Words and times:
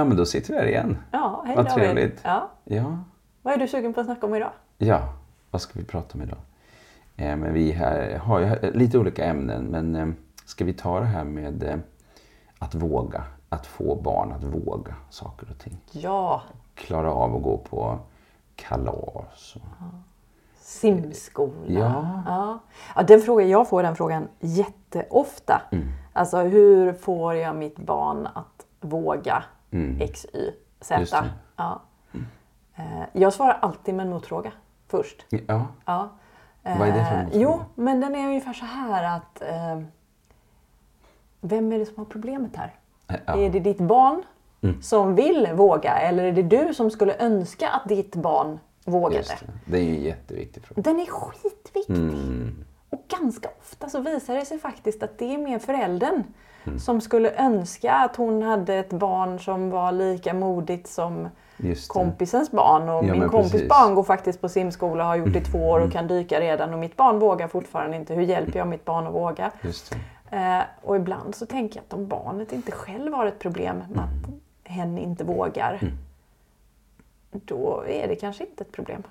Ja, 0.00 0.04
men 0.04 0.16
då 0.16 0.26
sitter 0.26 0.52
vi 0.52 0.58
här 0.58 0.66
igen. 0.66 0.98
Ja, 1.10 1.42
hej 1.46 1.56
Vad 1.56 1.64
David. 1.64 1.84
trevligt. 1.84 2.20
Ja. 2.24 2.50
Ja, 2.64 2.98
Vad 3.42 3.54
är 3.54 3.58
du 3.58 3.68
sugen 3.68 3.94
på 3.94 4.00
att 4.00 4.06
snacka 4.06 4.26
om 4.26 4.34
idag? 4.34 4.50
ja. 4.78 5.00
vad 5.50 5.60
ska 5.62 5.78
vi 5.78 5.84
prata 5.84 6.14
om 6.14 6.22
idag? 6.22 6.38
Eh, 7.16 7.36
men 7.36 7.52
vi 7.52 7.72
här 7.72 8.18
har 8.18 8.40
ju 8.40 8.72
lite 8.72 8.98
olika 8.98 9.24
ämnen, 9.24 9.64
men 9.64 9.96
eh, 9.96 10.08
ska 10.44 10.64
vi 10.64 10.72
ta 10.72 11.00
det 11.00 11.06
här 11.06 11.24
med 11.24 11.62
eh, 11.62 11.76
att 12.58 12.74
våga? 12.74 13.24
Att 13.48 13.66
få 13.66 13.94
barn 13.94 14.32
att 14.32 14.44
våga 14.44 14.94
saker 15.10 15.46
och 15.50 15.58
ting. 15.58 15.76
Ja, 15.92 16.42
Klara 16.74 17.12
av 17.12 17.36
att 17.36 17.42
gå 17.42 17.58
på 17.58 17.98
kalas. 18.56 19.56
Och... 19.56 19.62
simskola. 20.60 21.52
Ja. 21.66 22.22
Ja. 22.26 22.58
Ja, 22.96 23.02
den 23.02 23.20
frågan, 23.20 23.48
jag 23.48 23.68
får 23.68 23.82
den 23.82 23.96
frågan 23.96 24.28
jätteofta. 24.40 25.62
Mm. 25.72 25.88
Alltså 26.12 26.38
hur 26.38 26.92
får 26.92 27.34
jag 27.34 27.56
mitt 27.56 27.78
barn 27.78 28.28
att 28.34 28.66
våga 28.80 29.42
Mm. 29.72 30.00
X, 30.00 30.26
Y, 30.34 30.50
Z? 30.80 31.24
Ja. 31.56 31.82
Eh, 32.76 32.84
Jag 33.12 33.32
svarar 33.32 33.58
alltid 33.62 33.94
med 33.94 34.06
en 34.06 34.10
motfråga 34.12 34.52
först. 34.88 35.26
Ja, 35.46 35.66
Ja. 35.84 36.08
Vad 36.62 36.88
är 36.88 36.92
det 36.92 37.04
för 37.04 37.16
Eh, 37.16 37.22
motfråga? 37.24 37.42
Jo, 37.44 37.60
men 37.74 38.00
den 38.00 38.14
är 38.14 38.26
ungefär 38.28 38.52
så 38.52 38.64
här 38.64 39.16
att 39.16 39.42
eh, 39.42 39.82
Vem 41.40 41.72
är 41.72 41.78
det 41.78 41.86
som 41.86 41.96
har 41.96 42.04
problemet 42.04 42.56
här? 42.56 42.74
ja. 43.06 43.14
Mm. 43.32 43.44
Är 43.44 43.50
det 43.50 43.60
ditt 43.60 43.78
barn 43.80 44.22
som 44.82 45.14
vill 45.14 45.48
våga 45.54 45.92
eller 45.98 46.24
är 46.24 46.32
det 46.32 46.42
du 46.42 46.74
som 46.74 46.90
skulle 46.90 47.16
önska 47.18 47.68
att 47.68 47.88
ditt 47.88 48.16
barn 48.16 48.58
vågade? 48.84 49.16
just 49.16 49.30
det. 49.40 49.46
Det 49.72 49.78
är 49.78 49.82
en 49.88 50.02
jätteviktig 50.02 50.62
fråga. 50.64 50.82
Den 50.82 51.00
är 51.00 51.06
skitviktig. 51.06 51.96
Mm. 51.96 52.64
Ganska 53.10 53.48
ofta 53.60 53.88
så 53.88 54.00
visar 54.00 54.34
det 54.34 54.44
sig 54.44 54.58
faktiskt 54.58 55.02
att 55.02 55.18
det 55.18 55.34
är 55.34 55.38
mer 55.38 55.58
föräldern 55.58 56.24
Mm. 56.64 56.78
som 56.78 57.00
skulle 57.00 57.32
önska 57.44 57.92
att 57.94 58.16
hon 58.16 58.42
hade 58.42 58.74
ett 58.74 58.90
barn 58.92 59.38
som 59.38 59.70
var 59.70 59.92
lika 59.92 60.34
modigt 60.34 60.88
som 60.88 61.28
kompisens 61.88 62.50
barn. 62.50 62.88
Och 62.88 63.04
Ja, 63.04 63.12
min 63.14 63.28
kompis 63.28 63.52
precis. 63.52 63.68
barn 63.68 63.94
går 63.94 64.02
faktiskt 64.02 64.40
på 64.40 64.48
simskola 64.48 65.02
och 65.04 65.08
har 65.08 65.16
gjort 65.16 65.32
det 65.32 65.38
i 65.38 65.44
två 65.44 65.58
år 65.58 65.80
och 65.80 65.92
kan 65.92 66.06
dyka 66.06 66.40
redan. 66.40 66.72
Och 66.72 66.78
mitt 66.78 66.96
barn 66.96 67.18
vågar 67.18 67.48
fortfarande 67.48 67.96
inte. 67.96 68.14
Hur 68.14 68.22
hjälper 68.22 68.58
jag 68.58 68.68
mitt 68.68 68.84
barn 68.84 69.06
att 69.06 69.14
våga? 69.14 69.50
Eh, 70.30 70.60
och 70.82 70.96
ibland 70.96 71.34
så 71.34 71.46
tänker 71.46 71.76
jag 71.76 71.84
att 71.88 71.92
om 71.94 72.08
barnet 72.08 72.52
inte 72.52 72.72
själv 72.72 73.12
har 73.14 73.26
ett 73.26 73.38
problem 73.38 73.76
med 73.76 74.04
att 74.04 74.26
Mm. 74.28 74.40
hen 74.64 74.98
inte 74.98 75.24
vågar. 75.24 75.92
Då 77.30 77.84
är 77.88 78.08
det 78.08 78.16
kanske 78.16 78.44
inte 78.44 78.64
ett 78.64 78.72
problem. 78.72 79.02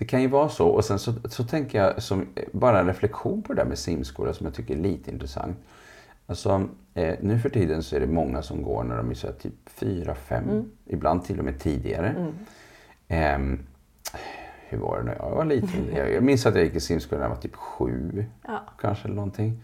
Det 0.00 0.06
kan 0.06 0.22
ju 0.22 0.28
vara 0.28 0.48
så. 0.48 0.68
Och 0.68 0.84
sen 0.84 0.98
så, 0.98 1.12
så 1.28 1.44
tänker 1.44 1.78
jag 1.82 2.02
som 2.02 2.26
bara 2.52 2.80
en 2.80 2.86
reflektion 2.86 3.42
på 3.42 3.52
det 3.52 3.62
där 3.62 3.68
med 3.68 3.78
simskola 3.78 4.32
som 4.32 4.46
jag 4.46 4.54
tycker 4.54 4.74
är 4.74 4.78
lite 4.78 5.10
intressant. 5.10 5.56
Alltså, 6.26 6.68
eh, 6.94 7.14
nu 7.20 7.38
för 7.38 7.48
tiden 7.48 7.82
så 7.82 7.96
är 7.96 8.00
det 8.00 8.06
många 8.06 8.42
som 8.42 8.62
går 8.62 8.84
när 8.84 8.96
de 8.96 9.10
är 9.10 9.14
så 9.14 9.32
typ 9.32 9.54
4, 9.66 10.14
5, 10.14 10.70
ibland 10.86 11.24
till 11.24 11.38
och 11.38 11.44
med 11.44 11.58
tidigare. 11.60 12.32
Ehm, 13.08 13.58
hur 14.68 14.78
var 14.78 14.98
det 14.98 15.04
när 15.04 15.14
jag 15.16 15.30
var 15.30 15.44
liten? 15.44 15.86
Jag, 15.94 16.22
minns 16.22 16.46
att 16.46 16.54
jag 16.54 16.64
gick 16.64 16.74
i 16.74 16.80
simskola 16.80 17.18
när 17.18 17.24
jag 17.28 17.34
var 17.34 17.42
typ 17.42 17.56
7, 17.56 18.24
Ja. 18.46 18.60
kanske 18.80 19.04
eller 19.04 19.16
någonting. 19.16 19.62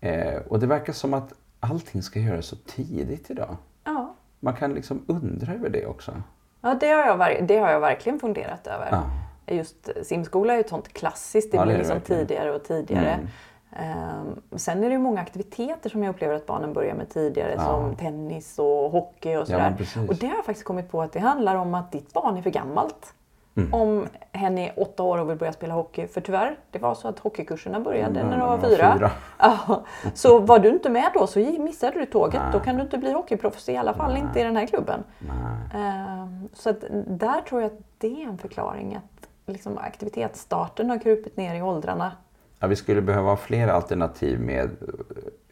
Eh, 0.00 0.36
och 0.48 0.60
det 0.60 0.66
verkar 0.66 0.92
som 0.92 1.14
att 1.14 1.32
allting 1.60 2.02
ska 2.02 2.20
göras 2.20 2.46
så 2.46 2.56
tidigt 2.56 3.30
idag. 3.30 3.56
Ja, 3.84 4.14
Man 4.40 4.54
kan 4.54 4.74
liksom 4.74 5.04
undra 5.06 5.52
över 5.54 5.68
det 5.68 5.86
också. 5.86 6.22
ja 6.60 6.74
det, 6.80 6.86
har 6.90 7.06
jag, 7.06 7.46
det 7.48 7.56
har 7.58 7.70
jag 7.70 7.80
verkligen 7.80 8.18
funderat 8.20 8.66
över. 8.66 8.88
Ja. 8.90 9.10
Just 9.46 9.88
simskola 10.02 10.52
är 10.52 10.56
ju 10.56 10.60
ett 10.60 10.68
sånt 10.68 10.92
klassiskt. 10.92 11.50
Det 11.52 11.56
Ja, 11.56 11.62
blir 11.64 11.72
det 11.72 11.78
liksom 11.78 11.94
verkligen. 11.98 12.26
tidigare 12.26 12.52
och 12.54 12.64
tidigare. 12.64 13.10
Mm. 13.12 13.26
Ehm, 13.72 14.40
sen 14.58 14.78
är 14.84 14.88
det 14.88 14.92
ju 14.92 14.98
många 14.98 15.20
aktiviteter 15.20 15.90
som 15.90 16.02
jag 16.02 16.10
upplever 16.10 16.34
att 16.34 16.46
barnen 16.46 16.72
börjar 16.72 16.94
med 16.94 17.08
tidigare. 17.10 17.54
Ja. 17.56 17.64
Som 17.64 17.96
tennis 17.96 18.58
och 18.58 18.90
hockey 18.90 19.28
och 19.36 19.40
Ja, 19.40 19.44
sådär. 19.44 19.74
precis. 19.78 20.08
och 20.08 20.14
det 20.16 20.26
har 20.26 20.34
jag 20.36 20.44
faktiskt 20.44 20.66
kommit 20.66 20.90
på 20.90 21.02
att 21.02 21.12
det 21.12 21.20
handlar 21.20 21.54
om 21.56 21.74
att 21.74 21.92
ditt 21.92 22.12
barn 22.12 22.36
är 22.36 22.42
för 22.42 22.50
gammalt. 22.50 23.12
Mm. 23.56 23.74
Om 23.74 24.06
hen 24.32 24.58
är 24.58 24.72
åtta 24.76 25.02
år 25.02 25.18
och 25.18 25.30
vill 25.30 25.36
börja 25.36 25.52
spela 25.52 25.74
hockey. 25.74 26.06
För 26.06 26.20
tyvärr, 26.20 26.58
det 26.70 26.78
var 26.78 26.94
så 26.94 27.08
att 27.08 27.18
hockeykurserna 27.18 27.80
började 27.80 28.20
Mm, 28.20 28.30
när 28.30 28.38
de 28.38 28.48
var 28.48 28.56
var 28.56 28.68
fyra. 28.68 28.94
fyra. 28.98 29.10
Ja, 29.38 29.84
så 30.14 30.38
var 30.38 30.58
du 30.58 30.68
inte 30.68 30.90
med 30.90 31.10
då 31.14 31.26
så 31.26 31.38
missade 31.38 31.98
du 31.98 32.06
tåget. 32.06 32.40
Nej. 32.42 32.52
Då 32.52 32.60
kan 32.60 32.76
du 32.76 32.82
inte 32.82 32.98
bli 32.98 33.12
hockeyproffs 33.12 33.68
i 33.68 33.76
alla 33.76 33.94
fall 33.94 34.16
inte 34.16 34.40
i 34.40 34.42
den 34.42 34.56
här 34.56 34.66
klubben. 34.66 35.04
Nej. 35.18 35.82
Ehm, 35.82 36.48
Så 36.52 36.70
att 36.70 36.84
där 37.06 37.40
tror 37.40 37.60
jag 37.62 37.66
att 37.72 37.78
det 37.98 38.22
är 38.22 38.28
en 38.28 38.38
förklaring. 38.38 38.94
Att 38.96 39.15
liksom 39.46 39.78
aktivitetsstarten 39.78 40.90
har 40.90 40.98
krupit 40.98 41.36
ner 41.36 41.54
i 41.54 41.62
åldrarna. 41.62 42.12
Ja, 42.58 42.66
vi 42.66 42.76
skulle 42.76 43.02
behöva 43.02 43.28
ha 43.30 43.36
fler 43.36 43.68
alternativ 43.68 44.40
med... 44.40 44.70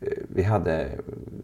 eh, 0.00 0.08
Vi 0.28 0.42
hade, 0.42 0.88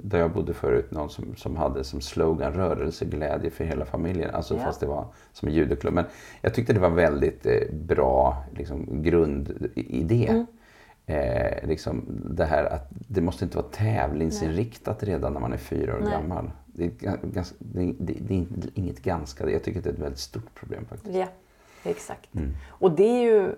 där 0.02 0.18
jag 0.18 0.32
bodde 0.32 0.54
förut, 0.54 0.90
någon 0.90 1.10
som, 1.10 1.36
som 1.36 1.56
hade 1.56 1.84
som 1.84 2.00
slogan 2.00 2.52
rörelseglädje 2.52 3.50
för 3.50 3.64
hela 3.64 3.84
familjen. 3.84 4.30
Alltså 4.34 4.54
Ja. 4.56 4.62
fast 4.64 4.80
det 4.80 4.86
var 4.86 5.06
som 5.32 5.48
en 5.48 5.54
judoklubb. 5.54 5.94
Men 5.94 6.04
jag 6.40 6.54
tyckte 6.54 6.72
det 6.72 6.80
var 6.80 6.90
väldigt 6.90 7.46
eh, 7.46 7.52
bra 7.72 8.44
liksom, 8.56 9.02
grundidé. 9.02 10.26
Mm. 10.28 10.46
Eh, 11.06 11.68
liksom 11.68 12.04
det 12.30 12.44
här 12.44 12.64
att 12.64 12.88
det 12.90 13.20
måste 13.20 13.44
inte 13.44 13.56
vara 13.56 13.66
tävlingsinriktat 13.68 15.02
redan 15.02 15.32
när 15.32 15.40
man 15.40 15.52
är 15.52 15.56
fyra 15.56 15.94
år 15.96 16.00
Nej. 16.00 16.10
gammal. 16.12 16.50
Det 16.66 16.84
är, 16.84 16.88
ga- 16.90 17.32
ganska, 17.32 17.56
det, 17.58 17.94
det, 17.98 18.14
det 18.20 18.34
är 18.34 18.46
inget 18.74 19.02
ganska. 19.02 19.50
Jag 19.50 19.62
tycker 19.64 19.78
att 19.78 19.84
det 19.84 19.90
är 19.90 19.94
ett 19.94 19.98
väldigt 20.00 20.18
stort 20.18 20.54
problem 20.54 20.84
faktiskt. 20.88 21.16
Ja, 21.16 21.26
exakt. 21.84 22.34
Mm. 22.34 22.50
Och 22.68 22.90
det 22.90 23.02
är 23.04 23.22
ju, 23.22 23.52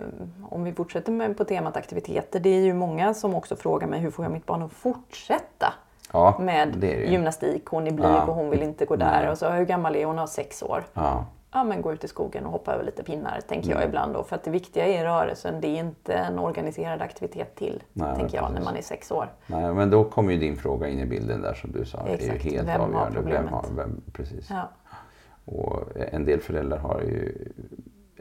om 0.51 0.65
vi 0.65 0.73
fortsätter 0.73 1.13
med 1.13 1.37
på 1.37 1.45
temat 1.45 1.77
aktiviteter, 1.77 2.41
det 2.41 2.49
är 2.51 2.61
ju 2.61 2.75
många 2.75 3.15
som 3.15 3.35
också 3.35 3.57
frågar 3.57 3.87
mig 3.89 4.01
hur 4.01 4.11
får 4.11 4.25
jag 4.25 4.33
mitt 4.33 4.47
barn 4.47 4.63
att 4.63 4.73
fortsätta 4.73 5.75
Ja, 6.13 6.37
med 6.41 6.69
det 6.69 6.87
det 6.95 7.05
gymnastik. 7.11 7.67
Hon 7.67 7.87
är 7.87 7.91
blyg 7.91 8.07
Ja. 8.07 8.25
och 8.25 8.35
hon 8.35 8.51
vill 8.51 8.63
inte 8.63 8.85
gå 8.85 8.97
där. 8.97 9.21
Nej. 9.23 9.31
Och 9.31 9.39
så, 9.39 9.49
hur 9.51 9.65
gammal 9.65 9.97
är 9.97 10.05
hon? 10.05 10.07
Hon 10.13 10.19
har 10.19 10.27
sex 10.27 10.63
år. 10.63 10.85
Ja, 10.95 11.27
Ja, 11.55 11.65
men 11.65 11.83
gå 11.83 11.93
ut 11.93 12.05
i 12.05 12.09
skogen 12.09 12.47
och 12.47 12.53
hoppa 12.53 12.73
över 12.75 12.85
lite 12.85 13.03
pinnar, 13.03 13.41
tänker 13.49 13.67
Mm. 13.69 13.79
jag 13.81 13.89
ibland. 13.89 14.15
Då, 14.15 14.23
för 14.23 14.37
att 14.37 14.45
det 14.45 14.51
viktiga 14.51 14.87
är 14.87 15.05
rörelsen, 15.05 15.61
det 15.61 15.69
är 15.69 15.77
inte 15.79 16.15
en 16.15 16.39
organiserad 16.39 17.03
aktivitet 17.03 17.55
till, 17.57 17.83
Nej, 17.93 18.17
tänker 18.17 18.37
jag, 18.37 18.53
när 18.53 18.61
man 18.61 18.77
är 18.77 18.83
sex 18.83 19.11
år. 19.11 19.29
Nej, 19.47 19.75
men 19.75 19.91
då 19.91 20.05
kommer 20.05 20.33
ju 20.33 20.39
din 20.39 20.57
fråga 20.57 20.89
in 20.89 20.99
i 20.99 21.07
bilden 21.07 21.43
där 21.43 21.55
som 21.55 21.73
du 21.73 21.85
sa. 21.85 22.03
Det 22.05 22.11
är 22.11 22.15
Exakt. 22.15 22.45
ju 22.45 22.51
helt 22.51 22.69
Vem 22.69 22.81
har 22.81 22.87
avgörande. 22.87 23.15
Vem 23.15 23.23
problemet? 23.23 23.51
har, 23.51 23.65
vem, 23.77 24.01
precis. 24.13 24.51
Och 25.45 25.83
en 26.13 26.25
del 26.25 26.41
föräldrar 26.41 26.79
har 26.79 27.01
ju 27.01 27.49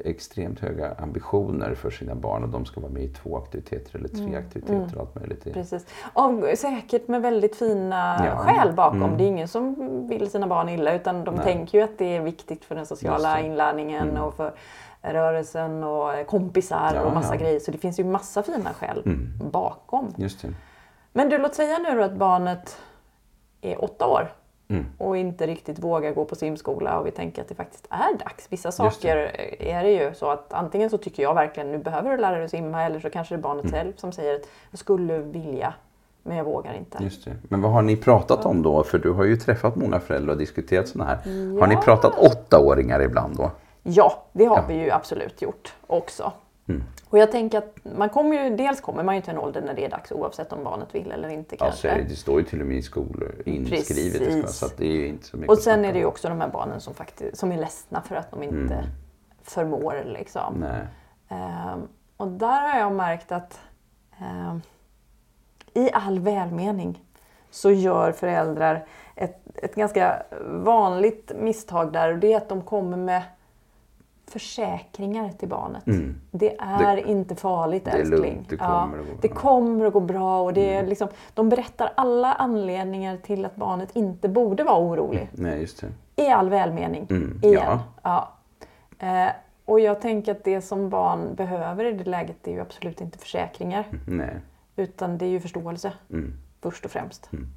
extremt 0.06 0.59
höga 0.59 0.94
ambitioner 0.94 1.75
för 1.75 1.89
sina 1.91 2.16
barn 2.16 2.44
och 2.44 2.50
de 2.50 2.66
ska 2.66 2.81
vara 2.81 2.91
med 2.91 3.03
i 3.03 3.07
två 3.13 3.38
aktiviteter 3.38 4.00
eller 4.00 4.07
tre 4.07 4.35
aktiviteter 4.35 4.91
och 4.95 5.01
allt 5.01 5.16
möjligt. 5.16 5.45
Mm. 5.45 5.53
Precis. 5.53 5.85
Och 6.13 6.57
säkert 6.57 7.07
med 7.07 7.22
väldigt 7.22 7.56
fina 7.56 8.25
Ja. 8.25 8.38
skäl 8.38 8.73
bakom. 8.73 9.03
Mm. 9.03 9.17
Det 9.17 9.23
är 9.23 9.28
ingen 9.28 9.47
som 9.47 10.07
vill 10.07 10.29
sina 10.31 10.47
barn 10.47 10.69
illa 10.69 10.94
utan 10.94 11.23
de 11.23 11.35
Nej. 11.35 11.44
tänker 11.44 11.78
ju 11.78 11.84
att 11.84 11.97
det 11.97 12.16
är 12.16 12.22
viktigt 12.22 12.66
för 12.66 12.75
den 12.75 12.85
sociala 12.85 13.39
inlärningen 13.39 14.09
Mm. 14.09 14.22
och 14.23 14.34
för 14.34 14.53
rörelsen 15.01 15.84
och 15.84 16.28
kompisar 16.28 16.91
Ja, 16.95 17.01
och 17.01 17.13
massa 17.13 17.35
ja. 17.35 17.39
grejer. 17.41 17.59
Så 17.59 17.72
det 17.72 17.78
finns 17.78 18.00
ju 18.00 18.03
massa 18.03 18.44
fina 18.44 18.69
skäl 18.73 19.01
Mm. 19.06 19.50
bakom. 19.51 20.13
Men 21.13 21.29
du, 21.29 21.38
låt 21.38 21.56
säga 21.56 21.78
nu 21.78 21.97
då 21.97 22.03
att 22.03 22.16
barnet 22.16 22.78
är 23.62 23.83
åtta 23.83 24.07
år 24.07 24.31
Mm. 24.71 24.85
och 24.97 25.17
inte 25.17 25.47
riktigt 25.47 25.79
vågar 25.79 26.11
gå 26.11 26.25
på 26.25 26.35
simskola 26.35 26.99
och 26.99 27.05
vi 27.07 27.11
tänker 27.11 27.41
att 27.41 27.47
det 27.47 27.55
faktiskt 27.55 27.87
är 27.89 28.17
dags. 28.17 28.47
Vissa 28.49 28.69
det. 28.69 28.71
saker 28.71 29.17
är 29.59 29.83
det 29.83 29.91
ju 29.91 30.13
så 30.13 30.29
att 30.29 30.53
antingen 30.53 30.89
så 30.89 30.97
tycker 30.97 31.23
jag 31.23 31.33
verkligen 31.33 31.71
nu 31.71 31.77
behöver 31.77 32.11
du 32.11 32.17
lära 32.17 32.39
dig 32.39 32.49
simma 32.49 32.83
eller 32.83 32.99
så 32.99 33.09
kanske 33.09 33.35
det 33.35 33.39
är 33.39 33.41
barnet 33.41 33.65
Mm. 33.65 33.73
själv 33.75 33.93
som 33.97 34.11
säger 34.11 34.35
att 34.35 34.47
jag 34.71 34.79
skulle 34.79 35.17
vilja 35.17 35.73
men 36.23 36.37
jag 36.37 36.43
vågar 36.45 36.73
inte. 36.73 37.03
Just 37.03 37.25
det. 37.25 37.31
Men 37.43 37.61
vad 37.61 37.71
har 37.71 37.81
ni 37.81 37.97
pratat 37.97 38.45
om 38.45 38.62
då? 38.62 38.83
För 38.83 39.00
du 39.00 39.12
har 39.12 39.23
ju 39.23 39.35
träffat 39.38 39.75
många 39.75 40.00
föräldrar 40.00 40.33
och 40.33 40.39
diskuterat 40.39 40.88
sådana 40.88 41.09
här. 41.09 41.17
Har 41.59 41.67
ni 41.67 41.74
Ja. 41.74 41.81
pratat 41.81 42.17
åttaåringar 42.19 43.01
ibland 43.01 43.38
då? 43.38 43.51
Ja, 43.83 44.24
det 44.31 44.45
har 44.45 44.57
Ja. 44.57 44.63
vi 44.67 44.74
ju 44.74 44.91
absolut 44.91 45.41
gjort 45.41 45.74
också. 45.88 46.31
Mm. 46.75 46.83
Och 47.09 47.18
jag 47.18 47.31
tänker 47.31 47.57
att 47.57 47.75
man 47.83 48.09
kommer 48.09 48.44
ju, 48.44 48.56
dels 48.56 48.81
kommer 48.81 49.03
man 49.03 49.15
ju 49.15 49.21
till 49.21 49.31
en 49.31 49.38
ålder 49.38 49.62
när 49.62 49.73
det 49.73 49.85
är 49.85 49.89
dags 49.89 50.12
oavsett 50.12 50.53
om 50.53 50.63
barnet 50.63 50.95
vill 50.95 51.12
eller 51.12 51.29
inte 51.29 51.56
Alltså, 51.59 51.88
kanske. 51.88 52.03
det 52.09 52.15
står 52.15 52.39
ju 52.39 52.45
till 52.45 52.62
och 52.62 52.68
med 52.68 52.77
i 52.77 52.81
skolor 52.81 53.35
inskrivet. 53.45 54.18
Precis. 54.19 54.56
Så 54.56 54.68
det 54.77 54.85
är 54.85 55.07
inte 55.07 55.25
så 55.25 55.38
mycket 55.38 55.50
Och 55.51 55.57
sen 55.57 55.85
är 55.85 55.94
det 55.94 56.00
ju 56.00 56.06
också 56.06 56.29
de 56.29 56.41
här 56.41 56.47
barnen 56.47 56.81
som, 56.81 56.94
faktiskt, 56.94 57.38
som 57.38 57.51
är 57.51 57.57
ledsna 57.57 58.01
för 58.01 58.15
att 58.15 58.31
de 58.31 58.44
inte 58.44 58.73
Mm. 58.73 58.85
förmår. 59.44 60.03
Liksom. 60.06 60.53
Nej. 60.59 60.88
Ehm, 61.29 61.88
och 62.18 62.27
där 62.27 62.69
har 62.69 62.79
jag 62.79 62.91
märkt 62.91 63.31
att 63.31 63.59
ehm, 64.19 64.62
i 65.74 65.89
all 65.94 66.19
välmening 66.19 67.03
så 67.50 67.71
gör 67.71 68.12
föräldrar 68.12 68.85
ett, 69.15 69.41
ett 69.56 69.75
ganska 69.75 70.24
vanligt 70.45 71.31
misstag 71.35 71.94
där 71.94 72.12
och 72.13 72.19
det 72.19 72.33
är 72.33 72.38
att 72.38 72.50
de 72.50 72.62
kommer 72.62 72.97
med 72.97 73.21
försäkringar 74.31 75.30
till 75.31 75.48
barnet. 75.50 75.88
Mm. 75.88 76.22
Det 76.31 76.57
är 76.60 77.07
inte 77.07 77.36
farligt 77.36 77.86
det 77.86 77.92
älskling. 77.92 78.22
lugnt, 78.22 78.50
det 78.50 78.57
kommer 78.57 78.98
att 79.00 79.06
gå 79.06 79.12
bra. 79.12 79.18
det 79.22 79.28
kommer 79.28 79.86
att 79.86 79.94
gå 79.94 80.00
bra. 80.00 80.42
Och 80.42 80.54
det 80.54 80.69
är 80.74 80.78
Mm. 80.80 80.89
liksom, 80.89 81.07
de 81.33 81.50
berättar 81.50 81.94
alla 81.95 82.33
anledningar 82.33 83.18
till 83.18 83.45
att 83.45 83.56
barnet 83.56 83.95
inte 83.95 84.30
borde 84.30 84.63
vara 84.63 84.80
orolig. 84.80 85.30
Nej, 85.31 85.62
just 85.62 85.81
det. 86.16 86.24
I 86.24 86.28
all 86.30 86.50
välmening. 86.50 87.07
Mm, 87.10 87.39
Igen. 87.44 87.63
ja. 87.63 87.80
Ja. 88.01 88.31
Eh, 89.07 89.31
och 89.66 89.80
jag 89.80 90.01
tänker 90.01 90.31
att 90.31 90.44
det 90.44 90.62
som 90.62 90.89
barn 90.89 91.36
behöver 91.36 91.86
i 91.86 91.92
det 91.94 92.04
läget 92.10 92.48
är 92.48 92.51
ju 92.51 92.60
absolut 92.62 93.01
inte 93.01 93.18
försäkringar. 93.18 93.86
Nej. 94.07 94.36
Utan 94.75 95.18
det 95.18 95.25
är 95.25 95.30
ju 95.30 95.39
förståelse 95.39 95.94
Mm. 96.10 96.34
först 96.62 96.86
och 96.86 96.92
främst. 96.92 97.30
Mm. 97.34 97.48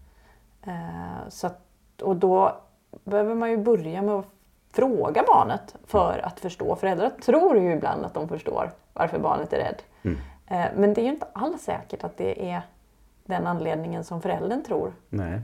Eh, 0.67 1.29
så 1.29 1.47
att, 1.47 1.61
och 2.03 2.17
då 2.17 2.57
behöver 3.05 3.35
man 3.35 3.51
ju 3.51 3.57
börja 3.57 4.03
med 4.03 4.15
att 4.15 4.27
fråga 4.75 5.25
barnet 5.27 5.75
för 5.87 6.21
att 6.27 6.41
förstå. 6.41 6.77
Föräldrar 6.77 7.11
tror 7.11 7.59
ju 7.59 7.73
ibland 7.73 8.05
att 8.05 8.15
de 8.15 8.29
förstår 8.29 8.71
varför 8.93 9.19
barnet 9.19 9.53
är 9.53 9.57
rädd. 9.59 9.83
Mm. 10.03 10.19
Eh, 10.47 10.67
Men 10.77 10.95
det 10.95 11.01
är 11.01 11.05
ju 11.05 11.11
inte 11.11 11.27
alls 11.33 11.63
säkert 11.63 12.05
att 12.05 12.17
det 12.17 12.51
är 12.51 12.63
den 13.25 13.47
anledningen 13.47 14.05
som 14.05 14.23
föräldern 14.23 14.63
tror. 14.63 14.93
Nej. 15.09 15.41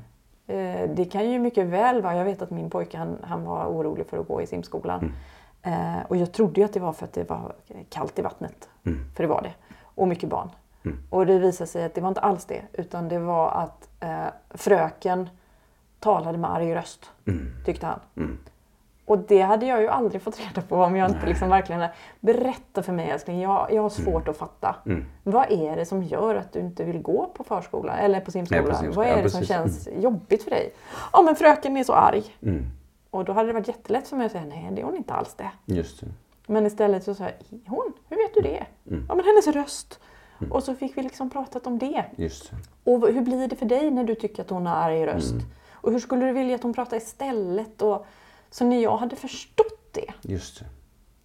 Eh, 0.46 0.90
Det 0.90 1.04
kan 1.04 1.30
ju 1.30 1.38
mycket 1.38 1.66
väl 1.66 2.02
vara, 2.02 2.16
jag 2.16 2.24
vet 2.24 2.42
att 2.42 2.50
min 2.50 2.70
pojke 2.70 2.98
han, 2.98 3.16
han 3.22 3.44
var 3.44 3.66
orolig 3.66 4.06
för 4.06 4.18
att 4.18 4.28
gå 4.28 4.42
i 4.42 4.46
simskolan. 4.46 5.12
Eh, 5.62 5.96
Och 6.08 6.16
jag 6.16 6.32
trodde 6.32 6.60
ju 6.60 6.64
att 6.64 6.72
det 6.72 6.80
var 6.80 6.92
för 6.92 7.04
att 7.04 7.12
det 7.12 7.28
var 7.30 7.52
kallt 7.88 8.18
i 8.18 8.22
vattnet. 8.22 8.68
För 9.16 9.22
det 9.22 9.26
var 9.28 9.42
det. 9.42 9.52
Och 9.94 10.08
mycket 10.08 10.28
barn. 10.28 10.50
Och 11.10 11.26
det 11.26 11.38
visade 11.38 11.68
sig 11.68 11.84
att 11.84 11.94
det 11.94 12.00
var 12.00 12.08
inte 12.08 12.20
alls 12.20 12.44
det. 12.44 12.62
Utan 12.72 13.08
det 13.08 13.18
var 13.18 13.50
att 13.50 13.88
eh, 14.00 14.26
fröken 14.50 15.28
talade 16.00 16.38
med 16.38 16.50
arg 16.50 16.74
röst. 16.74 17.10
Tyckte 17.64 17.86
han. 17.86 18.00
Och 19.10 19.18
det 19.18 19.40
hade 19.40 19.66
jag 19.66 19.80
ju 19.80 19.88
aldrig 19.88 20.22
fått 20.22 20.40
reda 20.40 20.62
på 20.62 20.76
om 20.76 20.96
jag 20.96 21.10
inte 21.10 21.26
liksom 21.26 21.48
verkligen 21.48 21.88
berättat 22.20 22.86
för 22.86 22.92
mig 22.92 23.10
älskling, 23.10 23.40
jag, 23.40 23.68
jag 23.72 23.82
har 23.82 23.88
svårt 23.90 24.28
att 24.28 24.36
fatta. 24.36 24.76
Vad 25.22 25.50
är 25.50 25.76
det 25.76 25.86
som 25.86 26.02
gör 26.02 26.34
att 26.34 26.52
du 26.52 26.60
inte 26.60 26.84
vill 26.84 27.02
gå 27.02 27.26
på 27.34 27.44
förskola 27.44 27.98
eller 27.98 28.20
på 28.20 28.30
simskola? 28.30 28.60
Nej, 28.60 28.70
på 28.70 28.76
simskola, 28.76 29.06
Vad 29.06 29.12
är 29.12 29.16
ja, 29.16 29.22
det 29.22 29.30
som 29.30 29.40
precis. 29.40 29.56
känns 29.56 29.88
jobbigt 30.02 30.42
för 30.42 30.50
dig? 30.50 30.72
Ja 31.12 31.22
men 31.22 31.36
fröken 31.36 31.76
är 31.76 31.84
så 31.84 31.92
arg. 31.92 32.24
Mm. 32.42 32.64
Och 33.10 33.24
då 33.24 33.32
hade 33.32 33.48
det 33.48 33.52
varit 33.52 33.68
jättelätt 33.68 34.08
för 34.08 34.16
mig 34.16 34.26
att 34.26 34.32
säga 34.32 34.44
nej 34.44 34.68
det 34.72 34.80
är 34.80 34.84
hon 34.84 34.96
inte 34.96 35.14
alls 35.14 35.34
det. 35.34 35.50
Just 35.64 36.00
det. 36.00 36.06
Men 36.46 36.66
istället 36.66 37.04
så 37.04 37.14
sa 37.14 37.24
jag, 37.24 37.32
är 37.32 37.68
hon? 37.68 37.92
Hur 38.08 38.16
vet 38.16 38.34
du 38.34 38.40
det? 38.40 38.66
Mm. 38.90 39.06
Ja 39.08 39.14
men 39.14 39.24
hennes 39.24 39.46
röst. 39.46 40.00
Och 40.50 40.62
så 40.62 40.74
fick 40.74 40.96
vi 40.96 41.02
liksom 41.02 41.30
pratat 41.30 41.66
om 41.66 41.78
det. 41.78 42.04
Just 42.16 42.50
det. 42.50 42.56
Och 42.90 43.08
hur 43.08 43.20
blir 43.20 43.48
det 43.48 43.56
för 43.56 43.66
dig 43.66 43.90
när 43.90 44.04
du 44.04 44.14
tycker 44.14 44.42
att 44.42 44.50
hon 44.50 44.66
har 44.66 44.76
arg 44.76 45.06
röst? 45.06 45.32
Mm. 45.32 45.44
Och 45.72 45.92
hur 45.92 45.98
skulle 45.98 46.26
du 46.26 46.32
vilja 46.32 46.54
att 46.54 46.62
hon 46.62 46.74
pratade 46.74 46.96
istället? 46.96 47.82
Och, 47.82 48.06
så 48.50 48.64
när 48.64 48.82
jag 48.82 48.96
hade 48.96 49.16
förstått 49.16 49.92
det, 49.92 50.12
Just 50.32 50.58
det. 50.58 50.64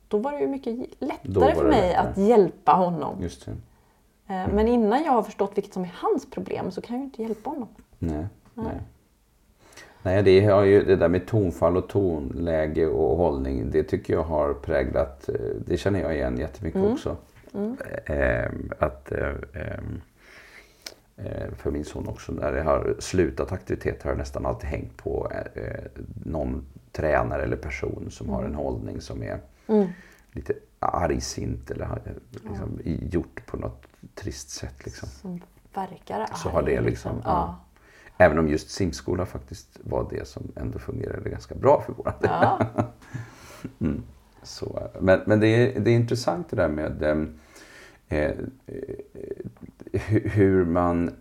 då 0.07 0.17
var 0.17 0.31
det 0.31 0.39
ju 0.39 0.47
mycket 0.47 0.75
lättare 0.99 1.55
för 1.55 1.69
mig 1.69 1.81
lättare. 1.89 2.09
att 2.11 2.17
hjälpa 2.17 2.71
honom. 2.71 3.23
Eh, 3.23 4.47
Men 4.53 4.67
innan 4.67 5.03
jag 5.03 5.11
har 5.11 5.23
förstått 5.23 5.51
vilket 5.55 5.73
som 5.73 5.83
är 5.83 5.93
hans 5.95 6.29
problem 6.29 6.71
så 6.71 6.81
kan 6.81 6.95
jag 6.95 6.99
ju 7.01 7.05
inte 7.05 7.21
hjälpa 7.21 7.49
honom. 7.49 7.67
Nej. 7.99 8.25
Nej. 8.53 8.81
Nej, 10.01 10.23
det 10.23 10.45
har 10.45 10.63
ju 10.63 10.83
det 10.83 10.95
där 10.95 11.09
med 11.09 11.27
tonfall 11.27 11.77
och 11.77 11.87
tonläge 11.89 12.87
och 12.87 13.17
hållning. 13.17 13.71
Det 13.71 13.83
tycker 13.83 14.13
jag 14.13 14.23
har 14.23 14.53
präglat, 14.53 15.29
eh, 15.29 15.35
det 15.65 15.77
känner 15.77 15.99
jag 16.01 16.15
igen 16.15 16.37
jättemycket 16.37 16.83
också. 16.83 17.17
Eh, 18.05 18.51
att 18.79 19.11
eh, 19.11 19.27
eh, 19.53 19.79
för 21.57 21.71
min 21.71 21.85
son 21.85 22.07
också, 22.07 22.31
när 22.31 22.51
det 22.51 22.61
har 22.63 22.95
slutat 22.99 23.51
aktivitet 23.51 24.03
har 24.03 24.11
jag 24.11 24.17
nästan 24.17 24.45
alltid 24.45 24.69
hängt 24.69 24.97
på 24.97 25.31
eh, 25.31 25.63
eh, 25.63 25.83
någon 26.25 26.65
tränare 26.91 27.43
eller 27.43 27.57
person 27.57 28.07
som 28.11 28.29
har 28.29 28.43
en 28.43 28.55
hållning 28.55 29.01
som 29.01 29.23
är 29.23 29.39
lite 30.31 30.53
argsint 30.79 31.71
eller 31.71 31.85
har, 31.85 32.01
eh, 32.05 32.11
liksom, 32.49 32.79
gjort 32.83 33.45
på 33.45 33.57
något 33.57 33.85
trist 34.15 34.49
sätt. 34.49 34.85
Liksom. 34.85 35.09
Som 35.09 35.41
verkar 35.73 36.19
arg. 36.19 36.29
Så 36.35 36.49
har 36.49 36.63
det 36.63 36.81
liksom, 36.81 37.21
Ja. 37.23 37.59
Även 38.17 38.39
om 38.39 38.47
just 38.47 38.69
simskola 38.69 39.25
faktiskt 39.25 39.79
var 39.83 40.07
det 40.09 40.27
som 40.27 40.51
ändå 40.55 40.79
fungerade 40.79 41.29
ganska 41.29 41.55
bra 41.55 41.83
för 41.85 41.93
våran 41.93 42.13
del. 42.21 42.29
Ja. 42.31 42.59
Så, 44.43 44.89
men 44.99 45.21
men 45.25 45.39
det, 45.39 45.47
är, 45.47 45.79
det 45.79 45.91
är 45.91 45.95
intressant 45.95 46.49
det 46.49 46.55
där 46.55 46.67
med 46.67 47.03
ehm, 47.03 47.39
eh, 48.09 48.19
eh, 48.21 48.35
hur 50.09 50.65
man... 50.65 51.11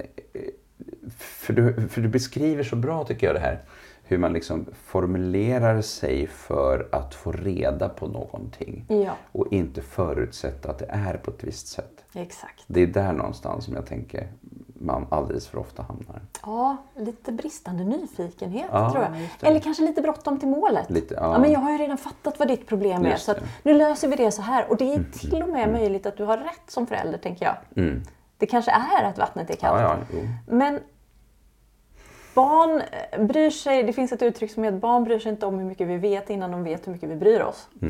För 1.18 1.52
du, 1.52 1.88
för 1.88 2.00
du 2.00 2.08
beskriver 2.08 2.62
så 2.64 2.76
bra 2.76 3.04
tycker 3.04 3.26
jag 3.26 3.36
det 3.36 3.40
här. 3.40 3.62
Hur 4.02 4.18
man 4.18 4.32
liksom 4.32 4.66
formulerar 4.84 5.82
sig 5.82 6.26
för 6.26 6.88
att 6.92 7.14
få 7.14 7.32
reda 7.32 7.88
på 7.88 8.06
någonting. 8.06 8.84
ja, 8.88 9.16
Och 9.32 9.52
inte 9.52 9.82
förutsätta 9.82 10.70
att 10.70 10.78
det 10.78 10.86
är 10.88 11.16
på 11.16 11.30
ett 11.30 11.44
visst 11.44 11.66
sätt. 11.66 12.04
exakt. 12.14 12.64
Det 12.66 12.80
är 12.82 12.86
där 12.86 13.12
någonstans 13.12 13.64
som 13.64 13.74
jag 13.74 13.86
tänker 13.86 14.28
man 14.84 15.06
alldeles 15.10 15.48
för 15.48 15.58
ofta 15.58 15.82
hamnar. 15.82 16.20
Ja, 16.42 16.76
lite 16.96 17.32
bristande 17.32 17.84
nyfikenhet 17.84 18.68
Ja, 18.72 18.90
tror 18.92 19.04
jag. 19.04 19.48
Eller 19.50 19.60
kanske 19.60 19.82
lite 19.82 20.02
bråttom 20.02 20.38
till 20.40 20.48
målet. 20.48 20.90
Lite, 20.90 21.14
ja. 21.14 21.32
ja. 21.32 21.38
men 21.38 21.52
jag 21.52 21.60
har 21.60 21.72
ju 21.72 21.78
redan 21.78 21.98
fattat 21.98 22.38
vad 22.38 22.48
ditt 22.48 22.66
problem 22.66 23.04
är. 23.04 23.10
Just 23.10 23.24
Så 23.24 23.30
att 23.32 23.38
det. 23.40 23.46
nu 23.62 23.74
löser 23.74 24.08
vi 24.08 24.16
det 24.16 24.30
så 24.30 24.42
här. 24.42 24.70
Och 24.70 24.76
det 24.76 24.94
är 24.94 25.04
till 25.12 25.42
och 25.42 25.48
med 25.48 25.72
möjligt 25.72 26.06
att 26.06 26.16
du 26.16 26.24
har 26.24 26.38
rätt 26.38 26.70
som 26.70 26.86
förälder, 26.86 27.18
tänker 27.18 27.44
jag. 27.46 27.84
Mm. 27.84 28.02
Det 28.38 28.46
kanske 28.46 28.70
är 28.70 29.04
att 29.04 29.18
vattnet 29.18 29.50
är 29.50 29.56
kallt. 29.56 29.80
Ja, 29.80 29.96
ja. 30.12 30.18
Men 30.46 30.80
barn 32.34 32.82
bryr 33.26 33.50
sig, 33.50 33.82
det 33.82 33.92
finns 33.92 34.12
ett 34.12 34.22
uttryck 34.22 34.50
som 34.50 34.64
heter 34.64 34.78
barn 34.78 35.04
bryr 35.04 35.18
sig 35.18 35.32
inte 35.32 35.46
om 35.46 35.58
hur 35.58 35.64
mycket 35.66 35.88
vi 35.88 35.96
vet 35.96 36.30
innan 36.30 36.50
de 36.50 36.64
vet 36.64 36.86
hur 36.86 36.92
mycket 36.92 37.08
vi 37.10 37.16
bryr 37.16 37.40
oss. 37.40 37.68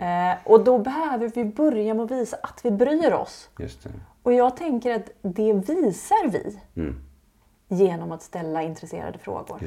eh, 0.00 0.34
och 0.44 0.64
då 0.64 0.78
behöver 0.78 1.28
vi 1.28 1.44
börja 1.44 1.94
med 1.94 2.04
att 2.04 2.10
visa 2.10 2.36
att 2.42 2.60
vi 2.64 2.70
bryr 2.70 3.12
oss. 3.12 3.50
Och 4.22 4.32
jag 4.32 4.56
tänker 4.56 4.96
att 4.96 5.10
det 5.22 5.52
visar 5.52 6.28
vi 6.28 6.60
Mm. 6.76 7.00
genom 7.68 8.12
att 8.12 8.22
ställa 8.22 8.62
intresserade 8.62 9.18
frågor. 9.18 9.58